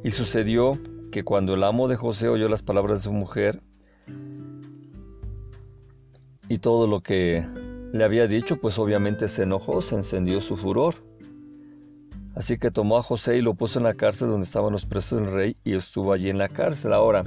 Y 0.05 0.12
sucedió 0.12 0.79
que 1.12 1.25
cuando 1.25 1.53
el 1.53 1.63
amo 1.63 1.89
de 1.89 1.98
José 1.98 2.29
oyó 2.29 2.48
las 2.48 2.63
palabras 2.63 3.00
de 3.00 3.03
su 3.03 3.12
mujer 3.12 3.62
y 6.48 6.60
todo 6.60 6.88
lo 6.88 7.01
que 7.01 7.46
le 7.91 8.03
había 8.05 8.25
dicho, 8.25 8.58
pues 8.58 8.79
obviamente 8.79 9.27
se 9.27 9.43
enojó, 9.43 9.82
se 9.82 9.96
encendió 9.96 10.39
su 10.39 10.55
furor. 10.55 10.96
Así 12.34 12.58
que 12.58 12.72
tomó 12.72 12.97
a 12.97 13.04
José 13.04 13.38
y 13.38 13.41
lo 13.41 13.56
puso 13.56 13.80
en 13.80 13.84
la 13.84 13.95
cárcel 13.95 14.30
donde 14.30 14.45
estaban 14.45 14.71
los 14.71 14.86
presos 14.86 15.19
del 15.19 15.32
rey 15.34 15.58
y 15.65 15.76
estuvo 15.76 16.13
allí 16.13 16.30
en 16.30 16.38
la 16.38 16.47
cárcel. 16.47 16.93
Ahora, 16.93 17.26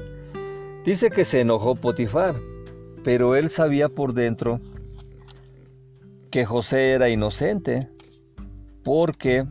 dice 0.86 1.10
que 1.10 1.24
se 1.24 1.42
enojó 1.42 1.74
Potifar, 1.74 2.34
pero 3.04 3.36
él 3.36 3.50
sabía 3.50 3.90
por 3.90 4.14
dentro 4.14 4.58
que 6.36 6.44
José 6.44 6.90
era 6.90 7.08
inocente, 7.08 7.88
porque 8.84 9.46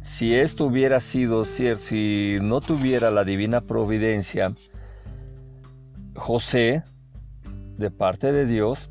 si 0.00 0.34
esto 0.34 0.64
hubiera 0.64 0.98
sido 0.98 1.44
cierto, 1.44 1.82
si 1.82 2.38
no 2.40 2.62
tuviera 2.62 3.10
la 3.10 3.22
divina 3.22 3.60
providencia, 3.60 4.54
José, 6.16 6.84
de 7.76 7.90
parte 7.90 8.32
de 8.32 8.46
Dios, 8.46 8.90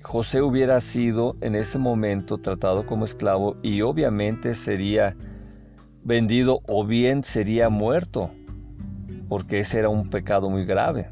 José 0.00 0.40
hubiera 0.40 0.80
sido 0.80 1.34
en 1.40 1.56
ese 1.56 1.80
momento 1.80 2.38
tratado 2.38 2.86
como 2.86 3.04
esclavo 3.04 3.56
y 3.64 3.82
obviamente 3.82 4.54
sería 4.54 5.16
vendido 6.04 6.60
o 6.68 6.86
bien 6.86 7.24
sería 7.24 7.68
muerto, 7.68 8.30
porque 9.28 9.58
ese 9.58 9.80
era 9.80 9.88
un 9.88 10.08
pecado 10.08 10.50
muy 10.50 10.64
grave. 10.64 11.10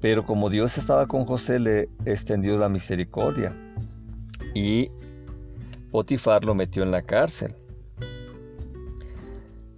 Pero 0.00 0.24
como 0.24 0.48
Dios 0.50 0.78
estaba 0.78 1.06
con 1.06 1.24
José, 1.24 1.58
le 1.58 1.88
extendió 2.04 2.56
la 2.56 2.68
misericordia 2.68 3.56
y 4.54 4.90
Potifar 5.90 6.44
lo 6.44 6.54
metió 6.54 6.82
en 6.82 6.90
la 6.90 7.02
cárcel. 7.02 7.54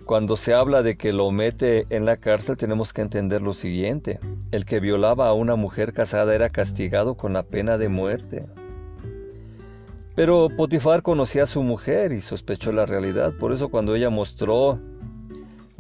Cuando 0.04 0.34
se 0.34 0.54
habla 0.54 0.82
de 0.82 0.96
que 0.96 1.12
lo 1.12 1.30
mete 1.30 1.86
en 1.90 2.04
la 2.04 2.16
cárcel 2.16 2.56
tenemos 2.56 2.92
que 2.92 3.02
entender 3.02 3.42
lo 3.42 3.52
siguiente. 3.52 4.18
El 4.50 4.64
que 4.64 4.80
violaba 4.80 5.28
a 5.28 5.34
una 5.34 5.54
mujer 5.54 5.92
casada 5.92 6.34
era 6.34 6.50
castigado 6.50 7.14
con 7.14 7.32
la 7.32 7.44
pena 7.44 7.78
de 7.78 7.88
muerte. 7.88 8.46
Pero 10.16 10.48
Potifar 10.56 11.02
conocía 11.02 11.44
a 11.44 11.46
su 11.46 11.62
mujer 11.62 12.10
y 12.10 12.20
sospechó 12.20 12.72
la 12.72 12.86
realidad. 12.86 13.34
Por 13.38 13.52
eso 13.52 13.68
cuando 13.68 13.94
ella 13.94 14.10
mostró 14.10 14.80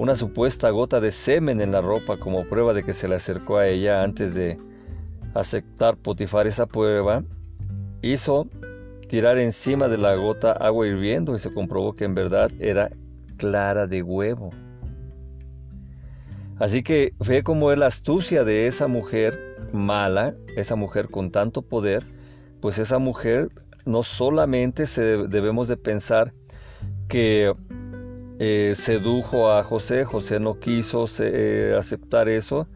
una 0.00 0.14
supuesta 0.14 0.70
gota 0.70 0.98
de 0.98 1.10
semen 1.10 1.60
en 1.60 1.72
la 1.72 1.82
ropa 1.82 2.16
como 2.18 2.46
prueba 2.46 2.72
de 2.72 2.82
que 2.82 2.94
se 2.94 3.06
le 3.06 3.16
acercó 3.16 3.58
a 3.58 3.66
ella 3.66 4.02
antes 4.02 4.34
de 4.34 4.56
aceptar 5.34 5.98
Potifar 5.98 6.46
esa 6.46 6.64
prueba, 6.64 7.22
hizo 8.00 8.48
tirar 9.08 9.36
encima 9.36 9.88
de 9.88 9.98
la 9.98 10.14
gota 10.14 10.52
agua 10.52 10.86
hirviendo 10.86 11.34
y 11.34 11.38
se 11.38 11.52
comprobó 11.52 11.92
que 11.92 12.06
en 12.06 12.14
verdad 12.14 12.50
era 12.60 12.88
clara 13.36 13.86
de 13.86 14.02
huevo. 14.02 14.48
Así 16.58 16.82
que 16.82 17.12
ve 17.28 17.42
como 17.42 17.70
es 17.70 17.76
la 17.76 17.86
astucia 17.86 18.42
de 18.42 18.66
esa 18.66 18.88
mujer 18.88 19.58
mala, 19.70 20.34
esa 20.56 20.76
mujer 20.76 21.10
con 21.10 21.30
tanto 21.30 21.60
poder, 21.60 22.06
pues 22.62 22.78
esa 22.78 22.98
mujer 22.98 23.50
no 23.84 24.02
solamente 24.02 24.86
se 24.86 25.02
debemos 25.28 25.68
de 25.68 25.76
pensar 25.76 26.32
que 27.06 27.54
eh, 28.42 28.72
sedujo 28.74 29.52
a 29.52 29.62
José, 29.62 30.06
José 30.06 30.40
no 30.40 30.58
quiso 30.58 31.04
eh, 31.20 31.76
aceptar 31.78 32.30
eso, 32.30 32.68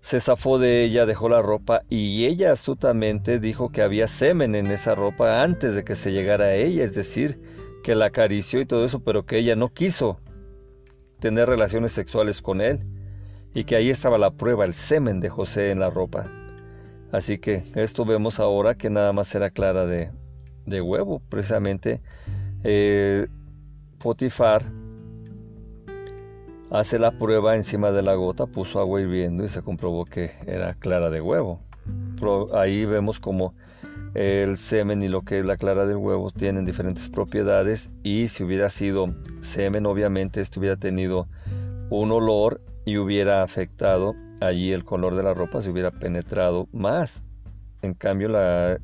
se 0.00 0.18
zafó 0.18 0.58
de 0.58 0.82
ella, 0.82 1.06
dejó 1.06 1.28
la 1.28 1.42
ropa 1.42 1.82
y 1.88 2.24
ella 2.26 2.50
astutamente 2.50 3.38
dijo 3.38 3.70
que 3.70 3.82
había 3.82 4.08
semen 4.08 4.56
en 4.56 4.66
esa 4.66 4.96
ropa 4.96 5.44
antes 5.44 5.76
de 5.76 5.84
que 5.84 5.94
se 5.94 6.10
llegara 6.10 6.46
a 6.46 6.54
ella, 6.54 6.82
es 6.82 6.96
decir, 6.96 7.40
que 7.84 7.94
la 7.94 8.06
acarició 8.06 8.60
y 8.60 8.66
todo 8.66 8.84
eso, 8.84 8.98
pero 8.98 9.24
que 9.26 9.38
ella 9.38 9.54
no 9.54 9.72
quiso 9.72 10.18
tener 11.20 11.48
relaciones 11.48 11.92
sexuales 11.92 12.42
con 12.42 12.60
él 12.60 12.84
y 13.54 13.62
que 13.62 13.76
ahí 13.76 13.90
estaba 13.90 14.18
la 14.18 14.32
prueba, 14.32 14.64
el 14.64 14.74
semen 14.74 15.20
de 15.20 15.28
José 15.28 15.70
en 15.70 15.78
la 15.78 15.88
ropa. 15.88 16.28
Así 17.12 17.38
que 17.38 17.62
esto 17.76 18.04
vemos 18.04 18.40
ahora 18.40 18.74
que 18.74 18.90
nada 18.90 19.12
más 19.12 19.32
era 19.36 19.50
clara 19.50 19.86
de, 19.86 20.10
de 20.64 20.80
huevo, 20.80 21.22
precisamente 21.28 22.02
eh, 22.64 23.28
Potifar 24.00 24.64
Hace 26.70 26.98
la 26.98 27.12
prueba 27.12 27.54
encima 27.54 27.92
de 27.92 28.02
la 28.02 28.14
gota, 28.14 28.46
puso 28.46 28.80
agua 28.80 29.00
hirviendo 29.00 29.44
y 29.44 29.48
se 29.48 29.62
comprobó 29.62 30.04
que 30.04 30.32
era 30.46 30.74
clara 30.74 31.10
de 31.10 31.20
huevo. 31.20 31.60
Ahí 32.52 32.84
vemos 32.84 33.20
como 33.20 33.54
el 34.14 34.56
semen 34.56 35.00
y 35.02 35.08
lo 35.08 35.22
que 35.22 35.38
es 35.38 35.44
la 35.44 35.56
clara 35.56 35.86
del 35.86 35.98
huevo 35.98 36.30
tienen 36.30 36.64
diferentes 36.64 37.08
propiedades 37.08 37.92
y 38.02 38.26
si 38.26 38.42
hubiera 38.42 38.68
sido 38.68 39.14
semen 39.38 39.86
obviamente 39.86 40.40
esto 40.40 40.58
hubiera 40.58 40.76
tenido 40.76 41.28
un 41.90 42.10
olor 42.10 42.60
y 42.84 42.96
hubiera 42.96 43.42
afectado 43.44 44.14
allí 44.40 44.72
el 44.72 44.84
color 44.84 45.14
de 45.14 45.22
la 45.22 45.34
ropa, 45.34 45.62
se 45.62 45.70
hubiera 45.70 45.92
penetrado 45.92 46.66
más. 46.72 47.24
En 47.82 47.94
cambio 47.94 48.28
la 48.28 48.78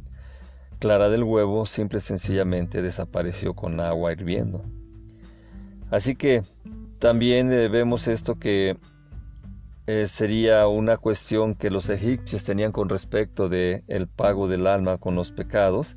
clara 0.79 1.09
del 1.09 1.25
huevo 1.25 1.67
simple 1.67 1.99
y 1.99 2.03
sencillamente 2.03 2.81
desapareció 2.81 3.55
con 3.55 3.81
agua 3.81 4.13
hirviendo. 4.13 4.63
Así 5.91 6.15
que 6.15 6.43
también 7.03 7.53
eh, 7.53 7.67
vemos 7.67 8.07
esto 8.07 8.39
que 8.39 8.79
eh, 9.89 10.07
sería 10.07 10.69
una 10.69 10.97
cuestión 10.99 11.57
que 11.57 11.69
los 11.69 11.91
egipcios 11.91 12.45
tenían 12.45 12.71
con 12.71 12.89
respecto 12.89 13.49
de 13.49 13.83
el 13.89 14.07
pago 14.07 14.47
del 14.47 14.69
alma 14.69 14.99
con 14.99 15.17
los 15.17 15.33
pecados 15.33 15.97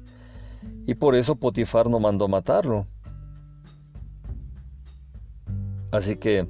y 0.87 0.95
por 0.95 1.13
eso 1.13 1.35
Potifar 1.35 1.91
no 1.91 1.99
mandó 1.99 2.27
matarlo. 2.27 2.87
Así 5.91 6.15
que 6.15 6.47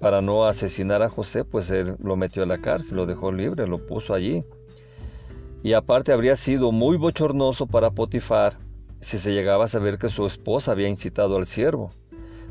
para 0.00 0.22
no 0.22 0.46
asesinar 0.46 1.02
a 1.02 1.10
José, 1.10 1.44
pues 1.44 1.70
él 1.70 1.94
lo 2.02 2.16
metió 2.16 2.44
a 2.44 2.46
la 2.46 2.62
cárcel, 2.62 2.96
lo 2.96 3.04
dejó 3.04 3.32
libre, 3.32 3.66
lo 3.66 3.84
puso 3.84 4.14
allí. 4.14 4.46
Y 5.62 5.74
aparte 5.74 6.14
habría 6.14 6.36
sido 6.36 6.72
muy 6.72 6.96
bochornoso 6.96 7.66
para 7.66 7.90
Potifar 7.90 8.54
si 8.98 9.18
se 9.18 9.34
llegaba 9.34 9.64
a 9.64 9.68
saber 9.68 9.98
que 9.98 10.08
su 10.08 10.24
esposa 10.24 10.72
había 10.72 10.88
incitado 10.88 11.36
al 11.36 11.44
siervo. 11.44 11.92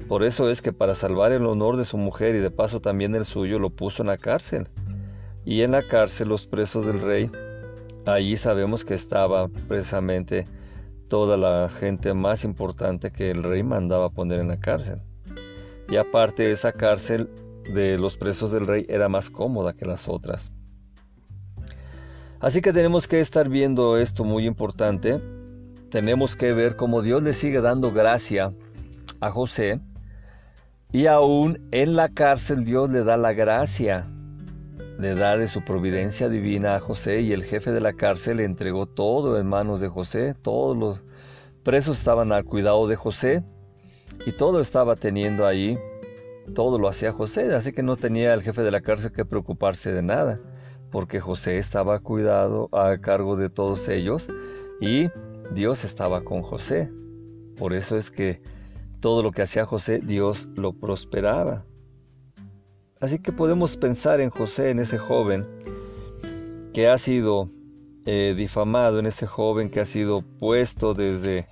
Por 0.08 0.24
eso 0.24 0.50
es 0.50 0.62
que 0.62 0.72
para 0.72 0.96
salvar 0.96 1.32
el 1.32 1.46
honor 1.46 1.76
de 1.76 1.86
su 1.86 1.98
mujer 1.98 2.36
y 2.36 2.40
de 2.40 2.52
paso 2.52 2.80
también 2.80 3.14
el 3.16 3.26
suyo, 3.26 3.60
lo 3.60 3.70
puso 3.70 4.04
en 4.04 4.08
la 4.08 4.18
cárcel. 4.18 4.70
Y 5.44 5.62
en 5.62 5.72
la 5.72 5.84
cárcel 5.84 6.30
los 6.30 6.48
presos 6.48 6.86
del 6.86 7.02
rey, 7.02 7.30
allí 8.06 8.38
sabemos 8.38 8.86
que 8.86 8.94
estaba 8.94 9.48
precisamente 9.68 10.48
toda 11.08 11.38
la 11.38 11.70
gente 11.70 12.14
más 12.14 12.44
importante 12.44 13.12
que 13.12 13.32
el 13.32 13.44
rey 13.44 13.64
mandaba 13.64 14.10
poner 14.10 14.40
en 14.40 14.50
la 14.50 14.60
cárcel. 14.60 15.02
Y 15.90 15.96
aparte 15.96 16.52
esa 16.52 16.74
cárcel 16.74 17.30
de 17.74 17.98
los 17.98 18.18
presos 18.18 18.52
del 18.52 18.68
rey 18.68 18.86
era 18.90 19.10
más 19.10 19.30
cómoda 19.30 19.74
que 19.74 19.86
las 19.86 20.08
otras. 20.10 20.52
Así 22.40 22.62
que 22.62 22.74
tenemos 22.74 23.08
que 23.08 23.20
estar 23.20 23.50
viendo 23.50 23.98
esto 23.98 24.24
muy 24.24 24.46
importante. 24.46 25.22
Tenemos 25.90 26.36
que 26.36 26.54
ver 26.54 26.76
cómo 26.76 27.02
Dios 27.02 27.24
le 27.24 27.34
sigue 27.34 27.62
dando 27.62 27.92
gracia 27.92 28.54
a 29.22 29.32
José. 29.32 29.80
Y 30.92 31.08
aún 31.08 31.68
en 31.72 31.96
la 31.96 32.10
cárcel 32.10 32.66
Dios 32.66 32.90
le 32.90 33.04
da 33.04 33.18
la 33.18 33.34
gracia. 33.34 34.08
Le 35.00 35.16
da 35.16 35.38
de 35.38 35.48
su 35.48 35.64
providencia 35.64 36.30
divina 36.30 36.76
a 36.76 36.80
José 36.80 37.22
y 37.22 37.34
el 37.34 37.44
jefe 37.44 37.72
de 37.72 37.82
la 37.82 37.94
cárcel 37.94 38.38
le 38.38 38.46
entregó 38.46 38.86
todo 38.86 39.40
en 39.40 39.48
manos 39.48 39.80
de 39.80 39.90
José. 39.90 40.34
Todos 40.34 40.76
los 40.76 41.06
presos 41.64 41.98
estaban 41.98 42.32
al 42.32 42.46
cuidado 42.46 42.88
de 42.88 42.96
José 42.96 43.44
y 44.26 44.32
todo 44.32 44.60
estaba 44.60 44.96
teniendo 44.96 45.46
ahí. 45.46 45.78
Todo 46.56 46.80
lo 46.80 46.88
hacía 46.88 47.12
José, 47.12 47.54
así 47.54 47.74
que 47.74 47.84
no 47.84 47.96
tenía 47.98 48.34
el 48.34 48.42
jefe 48.42 48.64
de 48.64 48.72
la 48.72 48.82
cárcel 48.82 49.12
que 49.12 49.26
preocuparse 49.26 49.92
de 49.92 50.02
nada 50.02 50.40
porque 50.92 51.20
José 51.20 51.58
estaba 51.58 52.00
cuidado 52.00 52.70
a 52.72 52.98
cargo 52.98 53.36
de 53.36 53.50
todos 53.50 53.90
ellos 53.90 54.30
y 54.80 55.10
Dios 55.52 55.84
estaba 55.84 56.24
con 56.24 56.42
José. 56.42 56.92
Por 57.58 57.74
eso 57.74 57.98
es 57.98 58.12
que 58.12 58.42
todo 59.00 59.24
lo 59.24 59.32
que 59.32 59.42
hacía 59.42 59.66
José, 59.66 60.00
Dios 60.04 60.50
lo 60.56 60.74
prosperaba. 60.74 61.66
Así 63.00 63.20
que 63.20 63.32
podemos 63.32 63.78
pensar 63.78 64.20
en 64.22 64.30
José, 64.30 64.72
en 64.72 64.80
ese 64.80 64.98
joven 64.98 65.46
que 66.74 66.88
ha 66.88 66.98
sido 66.98 67.48
eh, 68.06 68.34
difamado, 68.36 69.00
en 69.00 69.06
ese 69.06 69.28
joven 69.28 69.70
que 69.70 69.80
ha 69.80 69.86
sido 69.86 70.22
puesto 70.40 70.94
desde 70.94 71.46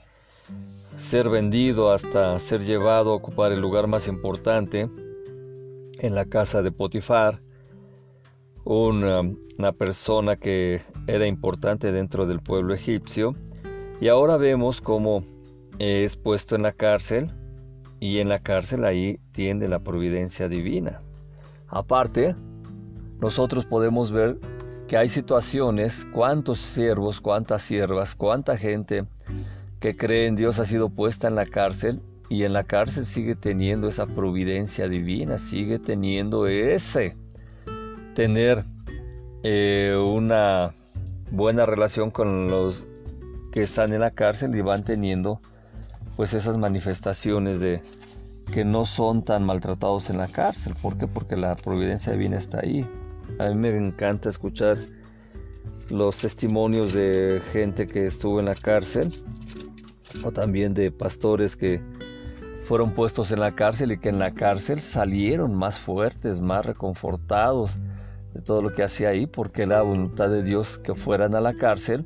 ser 0.95 1.29
vendido 1.29 1.91
hasta 1.91 2.39
ser 2.39 2.63
llevado 2.63 3.11
a 3.11 3.15
ocupar 3.15 3.51
el 3.51 3.59
lugar 3.59 3.87
más 3.87 4.07
importante 4.07 4.87
en 5.99 6.15
la 6.15 6.25
casa 6.25 6.61
de 6.61 6.71
Potifar, 6.71 7.41
una, 8.63 9.21
una 9.59 9.71
persona 9.71 10.37
que 10.37 10.81
era 11.05 11.27
importante 11.27 11.91
dentro 11.91 12.25
del 12.25 12.39
pueblo 12.39 12.73
egipcio 12.73 13.35
y 14.01 14.07
ahora 14.07 14.37
vemos 14.37 14.81
cómo 14.81 15.23
es 15.79 16.17
puesto 16.17 16.55
en 16.55 16.63
la 16.63 16.71
cárcel 16.71 17.31
y 17.99 18.19
en 18.19 18.29
la 18.29 18.39
cárcel 18.39 18.85
ahí 18.85 19.19
tiende 19.31 19.67
la 19.67 19.79
providencia 19.79 20.47
divina. 20.47 21.01
Aparte, 21.67 22.35
nosotros 23.19 23.65
podemos 23.65 24.11
ver 24.11 24.37
que 24.87 24.97
hay 24.97 25.09
situaciones, 25.09 26.07
cuántos 26.13 26.59
siervos, 26.59 27.19
cuántas 27.21 27.61
siervas, 27.63 28.15
cuánta 28.15 28.57
gente 28.57 29.05
que 29.79 29.95
cree 29.95 30.27
en 30.27 30.35
Dios 30.35 30.59
ha 30.59 30.65
sido 30.65 30.89
puesta 30.89 31.27
en 31.27 31.35
la 31.35 31.45
cárcel 31.45 32.01
y 32.29 32.43
en 32.43 32.53
la 32.53 32.63
cárcel 32.63 33.05
sigue 33.05 33.35
teniendo 33.35 33.87
esa 33.87 34.07
providencia 34.07 34.87
divina, 34.87 35.37
sigue 35.37 35.79
teniendo 35.79 36.47
ese 36.47 37.15
tener 38.13 38.63
eh, 39.43 39.95
una 39.95 40.73
buena 41.31 41.65
relación 41.65 42.11
con 42.11 42.49
los 42.49 42.87
que 43.51 43.61
están 43.63 43.93
en 43.93 44.01
la 44.01 44.11
cárcel 44.11 44.55
y 44.55 44.61
van 44.61 44.83
teniendo 44.83 45.39
pues 46.15 46.33
esas 46.33 46.57
manifestaciones 46.57 47.59
de 47.59 47.81
que 48.53 48.63
no 48.63 48.85
son 48.85 49.23
tan 49.23 49.43
maltratados 49.43 50.09
en 50.09 50.17
la 50.17 50.27
cárcel. 50.27 50.73
¿Por 50.81 50.97
qué? 50.97 51.07
Porque 51.07 51.35
la 51.35 51.55
providencia 51.55 52.13
divina 52.13 52.37
está 52.37 52.59
ahí. 52.59 52.87
A 53.39 53.47
mí 53.49 53.55
me 53.55 53.75
encanta 53.75 54.29
escuchar 54.29 54.77
los 55.89 56.19
testimonios 56.19 56.93
de 56.93 57.41
gente 57.51 57.87
que 57.87 58.05
estuvo 58.05 58.39
en 58.39 58.45
la 58.45 58.55
cárcel 58.55 59.11
o 60.23 60.31
también 60.31 60.73
de 60.73 60.91
pastores 60.91 61.55
que 61.55 61.81
fueron 62.65 62.93
puestos 62.93 63.31
en 63.31 63.39
la 63.39 63.53
cárcel 63.53 63.91
y 63.91 63.99
que 63.99 64.09
en 64.09 64.19
la 64.19 64.33
cárcel 64.33 64.81
salieron 64.81 65.53
más 65.53 65.79
fuertes, 65.79 66.41
más 66.41 66.65
reconfortados, 66.65 67.79
de 68.33 68.41
todo 68.41 68.61
lo 68.61 68.71
que 68.71 68.83
hacía 68.83 69.09
ahí, 69.09 69.27
porque 69.27 69.65
la 69.65 69.81
voluntad 69.81 70.29
de 70.29 70.43
Dios 70.43 70.77
que 70.77 70.93
fueran 70.93 71.35
a 71.35 71.41
la 71.41 71.53
cárcel 71.53 72.05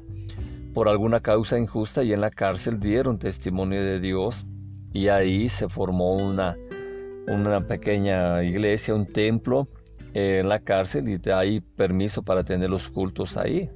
por 0.80 0.88
alguna 0.88 1.20
causa 1.20 1.60
injusta 1.60 2.06
y 2.06 2.13
en 2.13 2.22
la 2.22 2.30
cárcel 2.30 2.80
dieron 2.80 3.20
testimonio 3.20 3.84
de 3.84 4.00
Dios 4.00 4.46
y 4.94 5.10
ahí 5.10 5.50
se 5.50 5.68
formó 5.68 6.13
una, 6.13 6.56
una 7.28 7.65
pequeña 7.65 8.42
iglesia, 8.44 8.96
un 8.96 9.06
templo 9.06 9.68
en 10.13 10.48
la 10.48 10.60
cárcel 10.60 11.10
y 11.10 11.18
de 11.18 11.34
ahí 11.34 11.60
permiso 11.60 12.24
para 12.24 12.46
tener 12.46 12.70
los 12.70 12.89
cultos 12.89 13.36
ahí. 13.36 13.70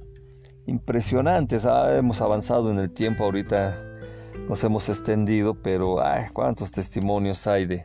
Impresionantes, 0.64 1.66
ah, 1.66 1.94
hemos 1.94 2.22
avanzado 2.22 2.70
en 2.70 2.78
el 2.78 2.90
tiempo 2.90 3.24
ahorita, 3.24 3.76
nos 4.48 4.64
hemos 4.64 4.88
extendido, 4.88 5.52
pero 5.52 6.02
ay, 6.02 6.28
cuántos 6.32 6.72
testimonios 6.72 7.46
hay 7.46 7.66
de, 7.66 7.84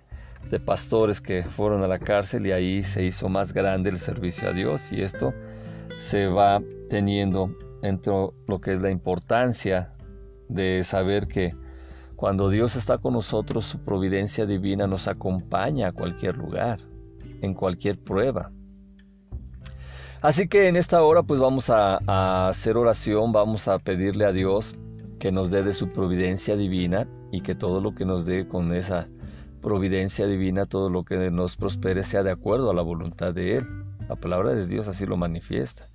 de 0.49 0.61
pastores 0.61 1.19
que 1.19 1.43
fueron 1.43 1.83
a 1.83 1.87
la 1.87 1.99
cárcel 1.99 2.47
y 2.47 2.53
ahí 2.53 2.83
se 2.83 3.03
hizo 3.03 3.27
más 3.27 3.51
grande 3.51 3.89
el 3.89 3.97
servicio 3.97 4.47
a 4.47 4.53
Dios 4.53 4.93
y 4.93 5.01
esto 5.01 5.33
se 5.97 6.27
va 6.27 6.61
teniendo 6.89 7.53
entre 7.81 8.13
lo 8.47 8.61
que 8.61 8.73
es 8.73 8.81
la 8.81 8.89
importancia 8.89 9.91
de 10.47 10.83
saber 10.83 11.27
que 11.27 11.55
cuando 12.15 12.49
Dios 12.49 12.75
está 12.75 12.97
con 12.97 13.13
nosotros, 13.13 13.65
su 13.65 13.79
providencia 13.79 14.45
divina 14.45 14.87
nos 14.87 15.07
acompaña 15.07 15.87
a 15.87 15.91
cualquier 15.93 16.37
lugar, 16.37 16.79
en 17.41 17.53
cualquier 17.53 17.97
prueba. 17.97 18.51
Así 20.21 20.49
que 20.49 20.67
en 20.67 20.75
esta 20.75 21.01
hora 21.01 21.23
pues 21.23 21.39
vamos 21.39 21.69
a, 21.69 21.99
a 22.07 22.49
hacer 22.49 22.75
oración, 22.75 23.31
vamos 23.31 23.69
a 23.69 23.79
pedirle 23.79 24.25
a 24.25 24.33
Dios 24.33 24.75
que 25.17 25.31
nos 25.31 25.49
dé 25.49 25.63
de 25.63 25.71
su 25.71 25.87
providencia 25.87 26.57
divina 26.57 27.07
y 27.31 27.41
que 27.41 27.55
todo 27.55 27.79
lo 27.79 27.95
que 27.95 28.03
nos 28.05 28.25
dé 28.25 28.47
con 28.47 28.73
esa 28.73 29.07
providencia 29.61 30.25
divina, 30.25 30.65
todo 30.65 30.89
lo 30.89 31.03
que 31.03 31.31
nos 31.31 31.57
prospere 31.57 32.03
sea 32.03 32.23
de 32.23 32.31
acuerdo 32.31 32.71
a 32.71 32.73
la 32.73 32.81
voluntad 32.81 33.33
de 33.33 33.57
Él. 33.57 33.65
La 34.07 34.15
palabra 34.15 34.53
de 34.53 34.65
Dios 34.65 34.87
así 34.87 35.05
lo 35.05 35.17
manifiesta. 35.17 35.87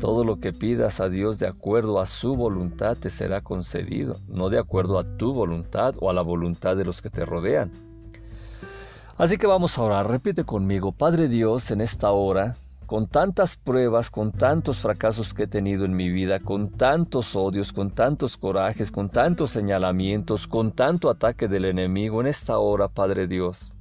Todo 0.00 0.24
lo 0.24 0.40
que 0.40 0.52
pidas 0.52 1.00
a 1.00 1.08
Dios 1.08 1.38
de 1.38 1.46
acuerdo 1.46 2.00
a 2.00 2.06
su 2.06 2.34
voluntad 2.34 2.96
te 2.96 3.08
será 3.08 3.40
concedido, 3.40 4.18
no 4.26 4.48
de 4.48 4.58
acuerdo 4.58 4.98
a 4.98 5.04
tu 5.16 5.32
voluntad 5.32 5.94
o 6.00 6.10
a 6.10 6.12
la 6.12 6.22
voluntad 6.22 6.76
de 6.76 6.84
los 6.84 7.02
que 7.02 7.10
te 7.10 7.24
rodean. 7.24 7.70
Así 9.16 9.38
que 9.38 9.46
vamos 9.46 9.78
a 9.78 9.82
orar, 9.84 10.10
repite 10.10 10.44
conmigo, 10.44 10.90
Padre 10.90 11.28
Dios, 11.28 11.70
en 11.70 11.80
esta 11.80 12.10
hora 12.10 12.56
con 12.92 13.06
tantas 13.06 13.56
pruebas, 13.56 14.10
con 14.10 14.32
tantos 14.32 14.80
fracasos 14.80 15.32
que 15.32 15.44
he 15.44 15.46
tenido 15.46 15.86
en 15.86 15.96
mi 15.96 16.10
vida, 16.10 16.40
con 16.40 16.68
tantos 16.68 17.34
odios, 17.34 17.72
con 17.72 17.90
tantos 17.90 18.36
corajes, 18.36 18.92
con 18.92 19.08
tantos 19.08 19.50
señalamientos, 19.50 20.46
con 20.46 20.72
tanto 20.72 21.08
ataque 21.08 21.48
del 21.48 21.64
enemigo 21.64 22.20
en 22.20 22.26
esta 22.26 22.58
hora, 22.58 22.88
Padre 22.88 23.26
Dios. 23.26 23.72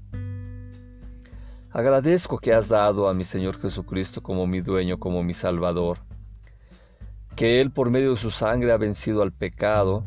Agradezco 1.71 2.37
que 2.37 2.53
has 2.53 2.69
dado 2.69 3.09
a 3.09 3.13
mi 3.13 3.25
Señor 3.25 3.59
Jesucristo 3.59 4.23
como 4.23 4.47
mi 4.47 4.61
dueño, 4.61 4.97
como 4.97 5.23
mi 5.23 5.33
Salvador, 5.33 5.97
que 7.35 7.59
Él 7.59 7.69
por 7.69 7.89
medio 7.89 8.11
de 8.11 8.15
su 8.15 8.31
sangre 8.31 8.71
ha 8.71 8.77
vencido 8.77 9.23
al 9.23 9.33
pecado 9.33 10.05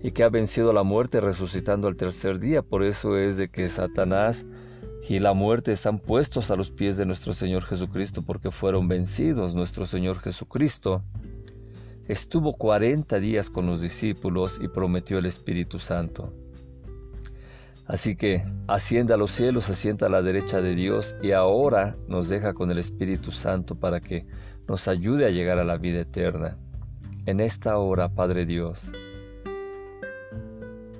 y 0.00 0.12
que 0.12 0.22
ha 0.22 0.28
vencido 0.28 0.72
la 0.72 0.84
muerte 0.84 1.20
resucitando 1.20 1.88
al 1.88 1.96
tercer 1.96 2.38
día. 2.38 2.62
Por 2.62 2.84
eso 2.84 3.16
es 3.16 3.36
de 3.36 3.48
que 3.48 3.68
Satanás 3.68 4.46
y 5.08 5.18
la 5.18 5.34
muerte 5.34 5.72
están 5.72 5.98
puestos 5.98 6.50
a 6.50 6.56
los 6.56 6.70
pies 6.70 6.96
de 6.96 7.04
nuestro 7.04 7.32
Señor 7.32 7.62
Jesucristo 7.64 8.22
porque 8.22 8.50
fueron 8.50 8.88
vencidos. 8.88 9.54
Nuestro 9.54 9.84
Señor 9.84 10.18
Jesucristo 10.18 11.02
estuvo 12.08 12.54
40 12.54 13.20
días 13.20 13.50
con 13.50 13.66
los 13.66 13.82
discípulos 13.82 14.60
y 14.62 14.68
prometió 14.68 15.18
el 15.18 15.26
Espíritu 15.26 15.78
Santo. 15.78 16.32
Así 17.86 18.16
que 18.16 18.46
asciende 18.66 19.12
a 19.12 19.18
los 19.18 19.30
cielos, 19.30 19.64
se 19.64 19.74
sienta 19.74 20.06
a 20.06 20.10
la 20.10 20.22
derecha 20.22 20.62
de 20.62 20.74
Dios 20.74 21.16
y 21.22 21.32
ahora 21.32 21.96
nos 22.08 22.30
deja 22.30 22.54
con 22.54 22.70
el 22.70 22.78
Espíritu 22.78 23.30
Santo 23.30 23.78
para 23.78 24.00
que 24.00 24.24
nos 24.66 24.88
ayude 24.88 25.26
a 25.26 25.30
llegar 25.30 25.58
a 25.58 25.64
la 25.64 25.76
vida 25.76 26.00
eterna. 26.00 26.56
En 27.26 27.40
esta 27.40 27.76
hora, 27.76 28.08
Padre 28.08 28.46
Dios, 28.46 28.90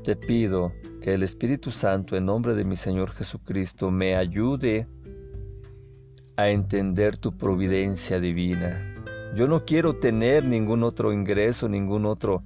te 0.04 0.16
pido 0.16 0.74
que 1.00 1.14
el 1.14 1.22
Espíritu 1.22 1.70
Santo, 1.70 2.14
en 2.14 2.26
nombre 2.26 2.54
de 2.54 2.62
mi 2.62 2.76
Señor 2.76 3.10
Jesucristo, 3.12 3.90
me 3.90 4.14
ayude 4.14 4.86
a 6.36 6.50
entender 6.50 7.16
tu 7.16 7.32
providencia 7.32 8.20
divina. 8.20 8.94
Yo 9.34 9.48
no 9.48 9.64
quiero 9.64 9.94
tener 9.94 10.46
ningún 10.46 10.84
otro 10.84 11.12
ingreso, 11.12 11.68
ningún 11.70 12.04
otro 12.04 12.44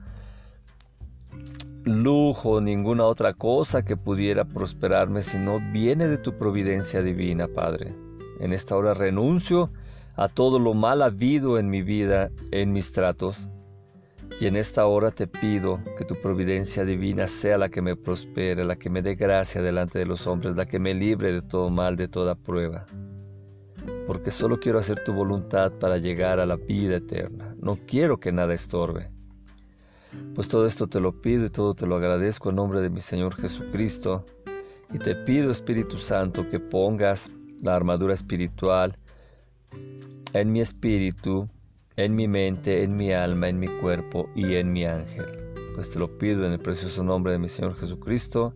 lujo, 1.84 2.60
ninguna 2.60 3.04
otra 3.04 3.34
cosa 3.34 3.84
que 3.84 3.96
pudiera 3.96 4.44
prosperarme, 4.44 5.22
sino 5.22 5.58
viene 5.72 6.06
de 6.06 6.18
tu 6.18 6.36
providencia 6.36 7.02
divina, 7.02 7.48
Padre. 7.48 7.92
En 8.40 8.52
esta 8.52 8.76
hora 8.76 8.94
renuncio 8.94 9.72
a 10.14 10.28
todo 10.28 10.60
lo 10.60 10.74
mal 10.74 11.02
habido 11.02 11.58
en 11.58 11.68
mi 11.70 11.82
vida, 11.82 12.30
en 12.52 12.72
mis 12.72 12.92
tratos, 12.92 13.50
Y 14.40 14.46
en 14.46 14.56
esta 14.56 14.86
hora 14.86 15.10
te 15.10 15.26
pido 15.26 15.80
que 15.96 16.04
tu 16.04 16.14
providencia 16.20 16.84
divina 16.84 17.26
sea 17.26 17.58
la 17.58 17.68
que 17.68 17.82
me 17.82 17.96
prospere, 17.96 18.64
la 18.64 18.76
que 18.76 18.88
me 18.88 19.02
dé 19.02 19.14
gracia 19.14 19.62
delante 19.62 19.98
de 19.98 20.06
los 20.06 20.26
hombres, 20.26 20.54
la 20.54 20.66
que 20.66 20.78
me 20.78 20.94
libre 20.94 21.32
de 21.32 21.42
todo 21.42 21.70
mal, 21.70 21.96
de 21.96 22.06
toda 22.06 22.36
prueba. 22.36 22.86
Porque 24.06 24.30
solo 24.30 24.60
quiero 24.60 24.78
hacer 24.78 25.02
tu 25.02 25.12
voluntad 25.12 25.72
para 25.72 25.98
llegar 25.98 26.38
a 26.38 26.46
la 26.46 26.56
vida 26.56 26.96
eterna. 26.96 27.56
No 27.60 27.78
quiero 27.86 28.20
que 28.20 28.30
nada 28.30 28.54
estorbe. 28.54 29.10
Pues 30.34 30.48
todo 30.48 30.66
esto 30.66 30.86
te 30.86 31.00
lo 31.00 31.20
pido 31.20 31.46
y 31.46 31.50
todo 31.50 31.74
te 31.74 31.86
lo 31.86 31.96
agradezco 31.96 32.50
en 32.50 32.56
nombre 32.56 32.80
de 32.80 32.90
mi 32.90 33.00
Señor 33.00 33.34
Jesucristo. 33.34 34.24
Y 34.92 34.98
te 34.98 35.16
pido, 35.16 35.50
Espíritu 35.50 35.98
Santo, 35.98 36.48
que 36.48 36.60
pongas 36.60 37.30
la 37.60 37.74
armadura 37.74 38.14
espiritual 38.14 38.94
en 40.32 40.52
mi 40.52 40.60
espíritu 40.60 41.48
en 41.98 42.14
mi 42.14 42.28
mente, 42.28 42.84
en 42.84 42.94
mi 42.94 43.12
alma, 43.12 43.48
en 43.48 43.58
mi 43.58 43.66
cuerpo 43.66 44.30
y 44.36 44.54
en 44.54 44.72
mi 44.72 44.86
ángel. 44.86 45.26
Pues 45.74 45.90
te 45.90 45.98
lo 45.98 46.16
pido 46.16 46.46
en 46.46 46.52
el 46.52 46.60
precioso 46.60 47.02
nombre 47.02 47.32
de 47.32 47.40
mi 47.40 47.48
Señor 47.48 47.76
Jesucristo. 47.76 48.54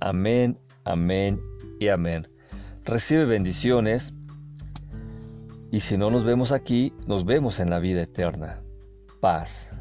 Amén, 0.00 0.58
amén 0.84 1.40
y 1.78 1.88
amén. 1.88 2.26
Recibe 2.86 3.26
bendiciones 3.26 4.14
y 5.70 5.80
si 5.80 5.98
no 5.98 6.10
nos 6.10 6.24
vemos 6.24 6.52
aquí, 6.52 6.94
nos 7.06 7.26
vemos 7.26 7.60
en 7.60 7.68
la 7.68 7.80
vida 7.80 8.00
eterna. 8.02 8.62
Paz. 9.20 9.72